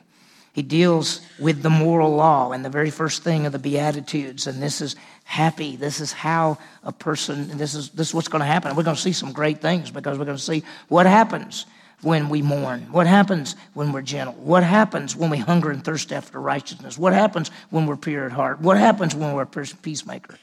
He 0.54 0.62
deals 0.62 1.22
with 1.40 1.62
the 1.62 1.70
moral 1.70 2.16
law 2.16 2.52
and 2.52 2.64
the 2.64 2.70
very 2.70 2.92
first 2.92 3.24
thing 3.24 3.46
of 3.46 3.52
the 3.52 3.60
Beatitudes. 3.60 4.46
And 4.46 4.62
this 4.62 4.82
is 4.82 4.96
happy. 5.24 5.76
This 5.76 6.00
is 6.00 6.14
how 6.14 6.60
a 6.84 6.92
person, 6.92 7.58
this 7.58 7.74
is, 7.74 7.90
this 7.90 8.10
is 8.10 8.14
what's 8.14 8.28
going 8.28 8.42
to 8.42 8.46
happen. 8.46 8.76
We're 8.76 8.84
going 8.84 8.96
to 8.96 9.02
see 9.02 9.14
some 9.14 9.32
great 9.32 9.62
things 9.62 9.90
because 9.90 10.18
we're 10.18 10.26
going 10.26 10.38
to 10.38 10.44
see 10.44 10.64
what 10.90 11.08
happens 11.08 11.66
when 12.04 12.30
we 12.30 12.42
mourn? 12.42 12.92
What 12.92 13.08
happens 13.08 13.56
when 13.74 13.92
we're 13.92 14.02
gentle? 14.02 14.36
What 14.36 14.64
happens 14.64 15.16
when 15.16 15.30
we 15.30 15.38
hunger 15.38 15.72
and 15.72 15.84
thirst 15.84 16.12
after 16.12 16.40
righteousness? 16.40 16.98
What 16.98 17.14
happens 17.14 17.50
when 17.70 17.86
we're 17.86 17.98
pure 17.98 18.26
at 18.26 18.32
heart? 18.32 18.62
What 18.62 18.78
happens 18.78 19.16
when 19.16 19.34
we're 19.34 19.44
a 19.44 19.66
peacemaker? 19.82 20.38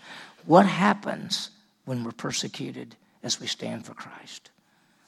What 0.47 0.67
happens 0.67 1.51
when 1.85 2.05
we're 2.05 2.13
persecuted 2.13 2.97
as 3.23 3.41
we 3.41 3.47
stand 3.47 3.87
for 3.87 3.95
Christ? 3.95 4.51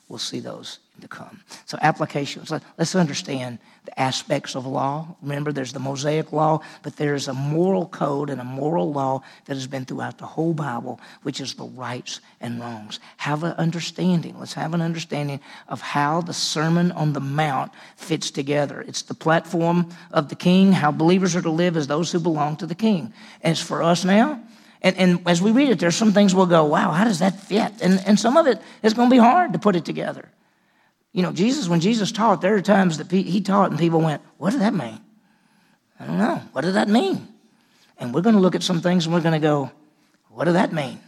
We'll 0.09 0.19
see 0.19 0.41
those 0.41 0.79
to 1.03 1.09
come. 1.09 1.41
So, 1.67 1.79
applications. 1.83 2.51
Let's 2.79 2.95
understand 2.95 3.59
the 3.85 4.01
aspects 4.01 4.55
of 4.55 4.67
law. 4.67 5.17
Remember, 5.21 5.53
there's 5.53 5.73
the 5.73 5.79
Mosaic 5.79 6.33
law, 6.33 6.61
but 6.83 6.97
there's 6.97 7.29
a 7.29 7.35
moral 7.35 7.87
code 7.87 8.31
and 8.31 8.41
a 8.41 8.45
moral 8.45 8.93
law 8.93 9.23
that 9.45 9.55
has 9.55 9.67
been 9.67 9.85
throughout 9.85 10.19
the 10.19 10.27
whole 10.27 10.55
Bible, 10.55 11.01
which 11.23 11.41
is 11.41 11.55
the 11.55 11.65
rights 11.65 12.21
and 12.41 12.61
wrongs. 12.61 13.01
Have 13.19 13.45
an 13.45 13.53
understanding. 13.53 14.39
Let's 14.39 14.55
have 14.55 14.75
an 14.75 14.81
understanding 14.81 15.41
of 15.69 15.81
how 15.81 16.21
the 16.21 16.33
Sermon 16.33 16.93
on 16.93 17.13
the 17.13 17.21
Mount 17.21 17.73
fits 17.97 18.31
together. 18.31 18.83
It's 18.83 19.03
the 19.03 19.15
platform 19.15 19.91
of 20.13 20.29
the 20.29 20.37
King, 20.37 20.73
how 20.73 20.93
believers 20.93 21.37
are 21.37 21.43
to 21.43 21.51
live 21.51 21.77
as 21.77 21.87
those 21.87 22.13
who 22.13 22.21
belong 22.21 22.57
to 22.57 22.67
the 22.67 22.75
King. 22.75 23.13
And 23.43 23.53
it's 23.53 23.61
for 23.61 23.83
us 23.83 24.05
now. 24.05 24.41
And, 24.83 24.97
and 24.99 25.29
as 25.29 25.41
we 25.41 25.53
read 25.53 25.71
it, 25.71 25.79
there's 25.79 25.97
some 25.97 26.13
things 26.13 26.35
we'll 26.35 26.47
go, 26.47 26.65
wow, 26.65 26.91
how 26.91 27.05
does 27.05 27.21
that 27.21 27.41
fit? 27.41 27.73
And, 27.81 28.03
and 28.05 28.19
some 28.19 28.37
of 28.37 28.47
it 28.47 28.61
is 28.83 28.95
going 28.95 29.09
to 29.09 29.15
be 29.15 29.21
hard 29.21 29.53
to 29.53 29.59
put 29.59 29.77
it 29.77 29.85
together. 29.85 30.29
You 31.13 31.23
know, 31.23 31.33
Jesus, 31.33 31.69
when 31.69 31.81
Jesus 31.81 32.11
taught, 32.11 32.41
there 32.41 32.55
are 32.55 32.63
times 32.63 32.99
that 32.99 33.11
he 33.11 33.41
taught 33.41 33.71
and 33.71 33.79
people 33.79 34.01
went, 34.01 34.23
What 34.39 34.51
did 34.51 34.61
that 34.61 34.75
mean? 34.75 35.01
I 36.01 36.07
don't 36.07 36.19
know. 36.19 36.43
What 36.53 36.63
did 36.63 36.75
that 36.75 36.89
mean? 36.89 37.29
And 37.99 38.15
we're 38.15 38.23
going 38.23 38.35
to 38.35 38.41
look 38.41 38.55
at 38.55 38.63
some 38.63 38.81
things 38.81 39.05
and 39.05 39.15
we're 39.15 39.21
going 39.21 39.41
to 39.41 39.47
go, 39.47 39.71
What 40.31 40.47
did 40.47 40.55
that 40.55 40.73
mean? 40.73 41.01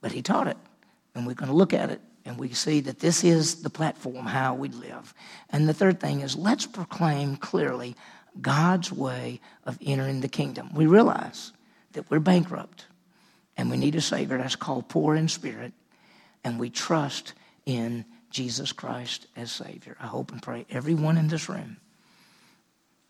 But 0.00 0.12
he 0.12 0.22
taught 0.22 0.46
it. 0.46 0.56
And 1.14 1.26
we're 1.26 1.34
going 1.34 1.50
to 1.50 1.56
look 1.56 1.72
at 1.72 1.90
it 1.90 2.00
and 2.24 2.38
we 2.38 2.52
see 2.52 2.80
that 2.80 3.00
this 3.00 3.24
is 3.24 3.62
the 3.62 3.70
platform 3.70 4.26
how 4.26 4.54
we 4.54 4.68
live. 4.68 5.14
And 5.48 5.68
the 5.68 5.74
third 5.74 5.98
thing 5.98 6.20
is 6.20 6.36
let's 6.36 6.66
proclaim 6.66 7.36
clearly 7.36 7.96
God's 8.40 8.92
way 8.92 9.40
of 9.64 9.78
entering 9.84 10.20
the 10.20 10.28
kingdom. 10.28 10.70
We 10.74 10.86
realize 10.86 11.52
that 11.92 12.08
we're 12.10 12.20
bankrupt 12.20 12.86
and 13.56 13.70
we 13.70 13.76
need 13.76 13.94
a 13.94 14.00
Savior 14.00 14.38
that's 14.38 14.56
called 14.56 14.88
poor 14.88 15.14
in 15.14 15.28
spirit, 15.28 15.72
and 16.44 16.58
we 16.58 16.70
trust 16.70 17.34
in 17.66 18.04
Jesus 18.30 18.72
Christ 18.72 19.26
as 19.36 19.50
Savior. 19.50 19.96
I 20.00 20.06
hope 20.06 20.32
and 20.32 20.42
pray 20.42 20.66
everyone 20.70 21.18
in 21.18 21.28
this 21.28 21.48
room 21.48 21.76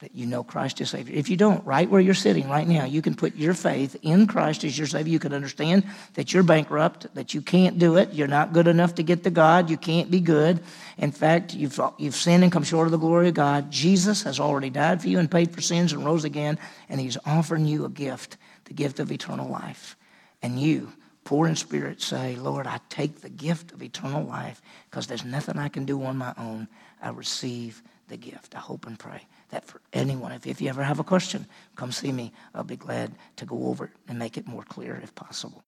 that 0.00 0.14
you 0.14 0.24
know 0.24 0.42
Christ 0.42 0.80
as 0.80 0.90
Savior. 0.90 1.14
If 1.14 1.28
you 1.28 1.36
don't, 1.36 1.64
right 1.66 1.88
where 1.88 2.00
you're 2.00 2.14
sitting 2.14 2.48
right 2.48 2.66
now, 2.66 2.86
you 2.86 3.02
can 3.02 3.14
put 3.14 3.36
your 3.36 3.52
faith 3.52 3.96
in 4.00 4.26
Christ 4.26 4.64
as 4.64 4.76
your 4.76 4.86
Savior. 4.86 5.12
You 5.12 5.18
can 5.18 5.34
understand 5.34 5.84
that 6.14 6.32
you're 6.32 6.42
bankrupt, 6.42 7.14
that 7.14 7.34
you 7.34 7.42
can't 7.42 7.78
do 7.78 7.96
it. 7.98 8.14
You're 8.14 8.26
not 8.26 8.54
good 8.54 8.66
enough 8.66 8.94
to 8.94 9.02
get 9.02 9.24
to 9.24 9.30
God. 9.30 9.68
You 9.68 9.76
can't 9.76 10.10
be 10.10 10.20
good. 10.20 10.60
In 10.96 11.12
fact, 11.12 11.54
you've, 11.54 11.78
you've 11.98 12.14
sinned 12.14 12.42
and 12.42 12.52
come 12.52 12.64
short 12.64 12.86
of 12.86 12.92
the 12.92 12.98
glory 12.98 13.28
of 13.28 13.34
God. 13.34 13.70
Jesus 13.70 14.22
has 14.22 14.40
already 14.40 14.70
died 14.70 15.02
for 15.02 15.08
you 15.08 15.18
and 15.18 15.30
paid 15.30 15.52
for 15.52 15.60
sins 15.60 15.92
and 15.92 16.04
rose 16.04 16.24
again, 16.24 16.58
and 16.88 16.98
He's 16.98 17.18
offering 17.26 17.66
you 17.66 17.84
a 17.84 17.90
gift, 17.90 18.38
the 18.64 18.74
gift 18.74 19.00
of 19.00 19.12
eternal 19.12 19.50
life. 19.50 19.96
And 20.42 20.58
you 20.58 20.92
poor 21.30 21.46
in 21.46 21.54
spirit 21.54 22.02
say, 22.02 22.34
Lord, 22.34 22.66
I 22.66 22.80
take 22.88 23.20
the 23.20 23.28
gift 23.28 23.70
of 23.70 23.84
eternal 23.84 24.24
life 24.24 24.60
because 24.90 25.06
there's 25.06 25.24
nothing 25.24 25.58
I 25.58 25.68
can 25.68 25.84
do 25.84 26.02
on 26.02 26.16
my 26.16 26.34
own. 26.36 26.66
I 27.00 27.10
receive 27.10 27.84
the 28.08 28.16
gift. 28.16 28.56
I 28.56 28.58
hope 28.58 28.84
and 28.84 28.98
pray 28.98 29.28
that 29.50 29.64
for 29.64 29.80
anyone, 29.92 30.32
if, 30.32 30.44
if 30.44 30.60
you 30.60 30.68
ever 30.68 30.82
have 30.82 30.98
a 30.98 31.04
question, 31.04 31.46
come 31.76 31.92
see 31.92 32.10
me. 32.10 32.32
I'll 32.52 32.64
be 32.64 32.74
glad 32.74 33.12
to 33.36 33.46
go 33.46 33.68
over 33.68 33.84
it 33.84 33.92
and 34.08 34.18
make 34.18 34.38
it 34.38 34.48
more 34.48 34.64
clear 34.64 35.00
if 35.04 35.14
possible. 35.14 35.62